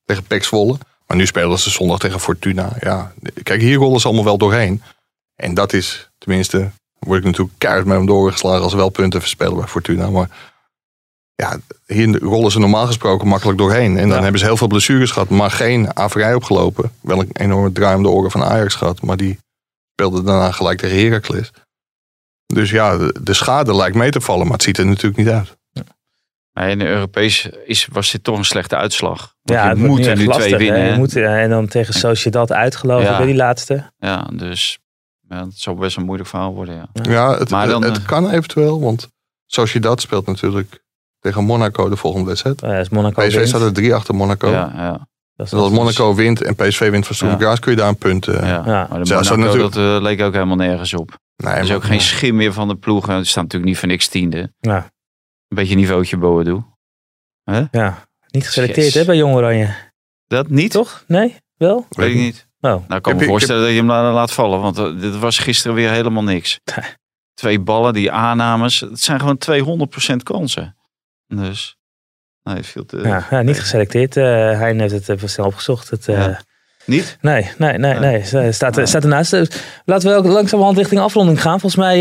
[0.05, 0.79] tegen Pek Zwolle.
[1.07, 2.77] Maar nu spelen ze zondag tegen Fortuna.
[2.81, 4.83] Ja, kijk, hier rollen ze allemaal wel doorheen.
[5.37, 9.57] En dat is, tenminste, word ik natuurlijk keihard met hem doorgeslagen als wel punten verspelen
[9.57, 10.11] bij Fortuna.
[10.11, 10.29] Maar
[11.43, 13.97] ja, hier rollen ze normaal gesproken makkelijk doorheen.
[13.97, 14.23] En dan Ja.
[14.23, 16.93] hebben ze heel veel blessures gehad, maar geen averij opgelopen.
[17.01, 19.39] Wel een enorme draai om de oren van Ajax gehad, maar die
[19.93, 21.51] speelde daarna gelijk tegen Heracles.
[22.47, 25.29] Dus ja, de, de schade lijkt mee te vallen, maar het ziet er natuurlijk niet
[25.29, 25.57] uit.
[26.53, 29.19] Maar in de Europees is, was dit toch een slechte uitslag.
[29.43, 30.59] Want Ja, je moet er nu lastig, twee hè.
[30.65, 30.85] winnen.
[30.85, 30.99] Je hè?
[30.99, 33.17] moet, eh, en dan tegen Sociedad uitgelopen Ja.
[33.17, 33.93] bij die laatste.
[33.99, 34.79] Ja, dus
[35.29, 36.75] ja, het zal best een moeilijk verhaal worden.
[36.75, 36.89] Ja.
[37.11, 39.09] Ja, het, Maar dan, het eh, kan eventueel, want
[39.47, 40.83] Sociedad speelt natuurlijk
[41.21, 42.63] tegen Monaco de volgende wedstrijd.
[42.63, 43.49] Uh, is Monaco PSV wint.
[43.49, 44.51] staat er drie achter Monaco.
[44.51, 44.91] Ja, ja,
[45.37, 47.55] Dat is Dus als Monaco wint en PSV wint van Sturm Ja.
[47.55, 48.27] Kun je daar een punt...
[48.29, 48.47] eh, ja.
[48.47, 48.63] Ja.
[48.91, 51.17] Maar de Monaco, natuurlijk- dat eh, leek ook helemaal nergens op.
[51.37, 53.07] Nee, Er is maar- ook geen schim meer van de ploeg.
[53.07, 54.53] Het staat natuurlijk niet voor niks tiende.
[54.61, 54.77] Ja.
[55.49, 56.63] Een beetje niveautje Boadu.
[57.71, 58.95] Ja, niet geselecteerd Yes.
[58.95, 59.75] hè, bij Jong Oranje.
[60.27, 60.71] Dat niet?
[60.71, 61.05] Toch?
[61.07, 61.37] Nee?
[61.57, 61.87] Wel?
[61.91, 62.47] Weet ik niet.
[62.61, 62.71] Oh.
[62.71, 64.61] Nou, ik kan Heb me voorstellen dat je hem la- laat vallen.
[64.61, 66.61] Want eh, dit was gisteren weer helemaal niks.
[67.35, 68.81] Twee ballen, die aannames.
[68.81, 70.77] Het zijn gewoon 200% kansen.
[71.29, 71.77] Dus,
[72.43, 72.97] nee, het viel te...
[72.99, 74.17] Ja, ja, niet geselecteerd.
[74.17, 74.25] Eh
[74.59, 75.91] Hein heeft het even snel opgezocht.
[75.91, 76.41] Het, eh, Ja.
[76.85, 77.19] Niet?
[77.21, 78.01] Nee, nee, nee, Nee.
[78.13, 78.25] nee.
[78.25, 78.87] Sta- Staat, Nee.
[78.87, 79.31] staat ernaast.
[79.31, 79.49] Dus
[79.85, 81.61] Laten we ook langzamerhand richting afronding gaan.
[81.61, 81.97] Volgens mij,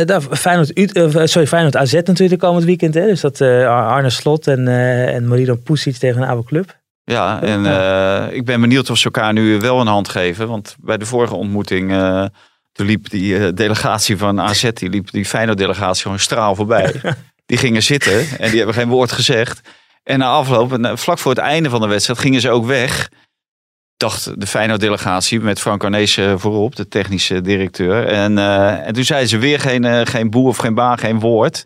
[0.00, 2.94] eh daar, Feyenoord, eh, sorry, Feyenoord AZ natuurlijk komend weekend.
[2.94, 3.06] Hè?
[3.06, 6.80] Dus dat eh, Arne Slot en, eh en Marido Pusic tegen een oude club.
[7.04, 10.48] Ja, en eh, ik ben benieuwd of ze elkaar nu wel een hand geven.
[10.48, 12.24] Want bij de vorige ontmoeting, eh,
[12.72, 16.92] toen liep die eh, delegatie van AZ, die liep die Feyenoord-delegatie gewoon straal voorbij.
[17.46, 19.60] die gingen zitten en die hebben geen woord gezegd.
[20.02, 23.10] En na afloop, vlak voor het einde van de wedstrijd, gingen ze ook weg.
[23.96, 28.06] Dacht de Feyenoord-delegatie met Frank Arnezen voorop, de technische directeur.
[28.06, 31.20] En, eh, en toen zeiden ze weer geen, eh, geen boer of geen baan, geen
[31.20, 31.64] woord.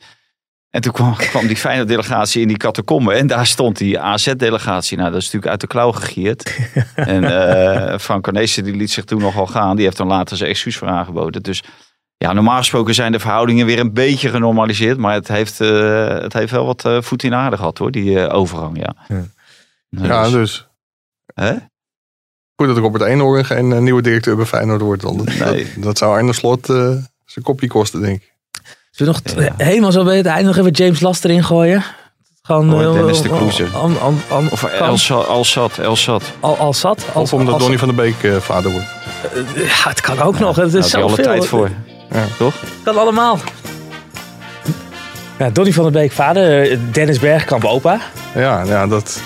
[0.70, 3.12] En toen kwam, kwam die Feyenoord-delegatie in die catacombe.
[3.12, 4.96] En daar stond die AZ-delegatie.
[4.96, 6.56] Nou, dat is natuurlijk uit de klauw gegierd.
[6.94, 9.76] en eh, Frank Arnezen die liet zich toen nogal gaan.
[9.76, 11.42] Die heeft dan later zijn excuus voor aangeboden.
[11.42, 11.62] Dus
[12.18, 14.98] ja, normaal gesproken zijn de verhoudingen weer een beetje genormaliseerd.
[14.98, 17.90] Maar het heeft, eh, het heeft wel wat eh, voet in de aarde gehad hoor,
[17.90, 18.78] die eh, overgang.
[18.78, 19.22] Ja, Ja.
[19.90, 20.66] Ja, Dus, dus
[21.34, 21.52] hè?
[22.56, 25.02] Goed dat Robert Eenhoorn geen nieuwe directeur bij Feyenoord wordt.
[25.02, 25.64] Want dat, Nee.
[25.74, 26.76] dat, dat zou Arne Slot eh,
[27.24, 28.32] zijn kopje kosten, denk ik.
[28.90, 31.84] Zullen we nog helemaal zo bij het einde nog even James Last erin gooien?
[32.42, 33.66] Gewoon, Oh, Dennis de Kloeze.
[34.50, 34.62] Of.
[34.64, 35.78] Elsat, Elsat,
[36.42, 37.04] Elsat.
[37.14, 38.86] Als, Of omdat als- Donny van der Beek eh, vader wordt.
[39.56, 40.56] Ja, het kan ook nog.
[40.56, 41.24] Het Daar is zoveel.
[41.24, 41.70] tijd voor.
[42.12, 42.24] Ja.
[42.38, 42.54] Toch?
[42.82, 43.38] Kan allemaal.
[45.38, 48.00] Ja, Donny van der Beek vader, eh, Dennis Bergkamp opa.
[48.34, 49.20] Ja, ja dat,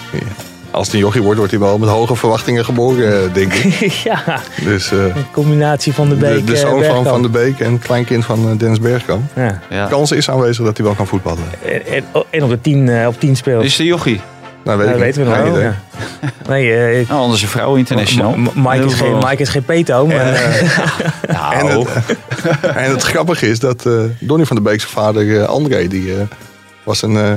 [0.73, 3.93] als het een jochie wordt, wordt hij wel met hoge verwachtingen geboren, eh, denk ik.
[4.11, 7.05] ja, Dus eh, een combinatie van de de, Beek de eh, zoon van.
[7.05, 9.23] Van der Beek en kleinkind van Dennis Bergkamp.
[9.37, 9.61] Ja.
[9.71, 9.87] Ja.
[9.87, 11.45] Kans is aanwezig dat hij wel kan voetballen.
[11.65, 13.65] En, en, en op de 10 eh, op 10 speelt.
[13.65, 14.21] Is de jochie?
[14.65, 15.53] Nou, weet dat ik weten we niet.
[15.53, 15.63] nog.
[15.63, 15.75] Ja.
[16.49, 18.33] Nee, eh, Nou, anders een vrouw international.
[18.33, 21.89] M- M- Mike, is geen, Mike is geen peto, maar eh, En het,
[22.77, 26.15] en het grappige is dat eh Donny van der Beek zijn vader eh, André, die
[26.17, 26.23] eh,
[26.83, 27.33] was een eh,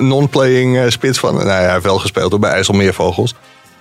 [0.00, 1.34] non-playing spits van...
[1.34, 3.34] Nou ja, hij heeft wel gespeeld hoor, bij IJsselmeervogels.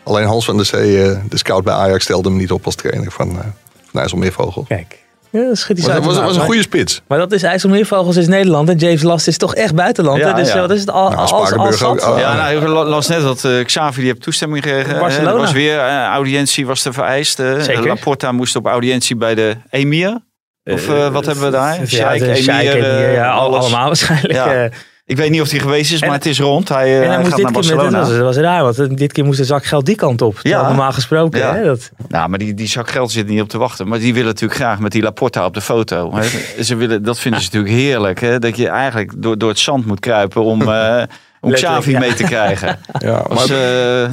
[0.03, 2.75] Alleen Hans van der Zee, eh, de scout bij Ajax, stelde hem niet op als
[2.75, 3.45] trainer van, eh
[3.91, 4.67] van IJsselmeervogels.
[4.67, 5.01] kijk.
[5.33, 7.01] Ja, dat schiet hij Maar zo dat uit was, was een goede spits.
[7.07, 10.19] Maar dat is IJsselmeervogels is Nederland en James Last is toch echt buitenland.
[10.19, 10.33] Ja, hè?
[10.33, 10.59] Dus ja.
[10.59, 12.01] wat is het al, Nou, als, als, ook.
[12.07, 14.99] Oh, Ja, nou, ik la- las net dat eh, Xavi die heeft toestemming gekregen.
[14.99, 15.31] Barcelona.
[15.31, 17.39] Er was weer eh, audiëntie was er vereist.
[17.39, 17.59] eh.
[17.59, 17.87] Zeker.
[17.87, 20.19] Laporta moest op audiëntie bij de emir.
[20.63, 21.79] Of eh, wat hebben we daar?
[21.85, 23.59] Ja, emir, emir, eh, ja, al- alles.
[23.59, 24.73] allemaal waarschijnlijk.
[25.05, 25.15] Eh.
[25.15, 26.69] Ik weet niet of hij geweest is, En- maar het is rond.
[26.69, 27.99] Hij, eh, en hij hij moest gaat dit naar keer met, Barcelona.
[27.99, 30.21] dat was, dat was raar, want eh, dit keer moest de zak geld die kant
[30.21, 30.39] op.
[30.41, 30.67] Ja.
[30.67, 31.39] Normaal gesproken.
[31.39, 31.55] Ja.
[31.55, 31.63] Hè?
[31.63, 33.87] Dat, Nou, maar die, die zak geld zit niet op te wachten.
[33.87, 36.13] Maar die willen natuurlijk graag met die Laporta op de foto.
[36.15, 36.23] Hè.
[36.63, 38.19] Ze willen, dat vinden ze natuurlijk heerlijk.
[38.19, 38.39] Hè?
[38.39, 41.03] Dat je eigenlijk door, door het zand moet kruipen om, eh
[41.41, 41.99] om Xavi ja.
[41.99, 42.79] mee te krijgen.
[42.99, 43.57] Ja, Als maar,
[44.03, 44.11] eh,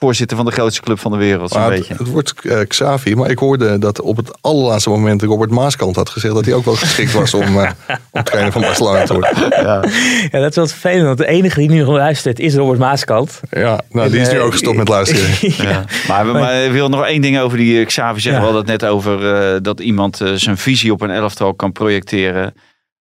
[0.00, 1.94] voorzitter van de grootste club van de wereld, zo'n het, beetje.
[1.94, 6.08] het wordt eh, Xavi, maar ik hoorde dat op het allerlaatste moment Robert Maaskant had
[6.10, 7.70] gezegd dat hij ook wel geschikt was om, eh,
[8.10, 9.28] om trainer van Barcelona te worden.
[9.50, 9.84] Ja.
[10.30, 13.40] ja, dat is wel vervelend, want de enige die nu nog luistert is Robert Maaskant.
[13.50, 15.28] Ja, nou, die is nu En, ook eh, gestopt met luisteren.
[15.68, 15.84] Ja.
[16.08, 18.42] Maar, we- maar ik wil nog één ding over die eh, Xavi zeggen.
[18.42, 18.48] Ja.
[18.48, 21.72] We hadden het net over eh, dat iemand eh, zijn visie op een elftal kan
[21.72, 22.54] projecteren.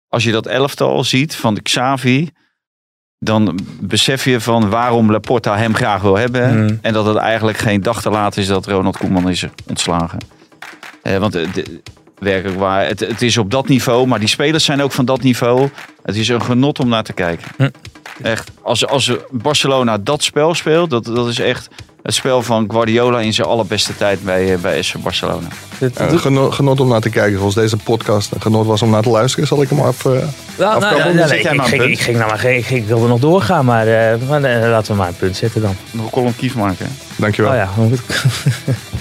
[0.08, 2.28] Als je dat elftal ziet van de Xavi,
[3.18, 6.62] dan besef je van waarom Laporta hem graag wil hebben.
[6.62, 6.78] Mm.
[6.82, 10.18] En dat het eigenlijk geen dag te laat is dat Ronald Koeman is ontslagen.
[11.02, 11.80] Eh, want de-
[12.18, 15.22] werkelijk waar, het, het is op dat niveau, maar die spelers zijn ook van dat
[15.22, 15.68] niveau.
[16.02, 17.48] Het is een genot om naar te kijken.
[17.56, 17.68] Hm.
[18.22, 21.68] Echt, als, als Barcelona dat spel speelt, dat, dat is echt
[22.08, 25.48] het spel van Guardiola in zijn allerbeste tijd bij, eh, bij SC Barcelona.
[25.78, 27.38] Dat- genot, genot om naar te kijken.
[27.38, 30.04] Zoals deze podcast een genot was om naar te luisteren, zal ik hem af.
[30.04, 30.22] eh, Nou,
[30.58, 33.86] nou, nou, nee, ik, ging, ging nou maar, geen- ik, wilde nog doorgaan, maar,
[34.28, 35.76] maar laten we maar een punt zetten dan.
[35.90, 36.86] Nog een column kief maken.
[37.16, 37.50] dankjewel.
[37.50, 37.68] Oh ja,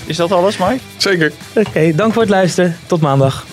[0.05, 0.79] Is dat alles, Mike?
[0.97, 1.31] Zeker.
[1.55, 2.77] oké, dank voor het luisteren.
[2.87, 3.45] Tot maandag.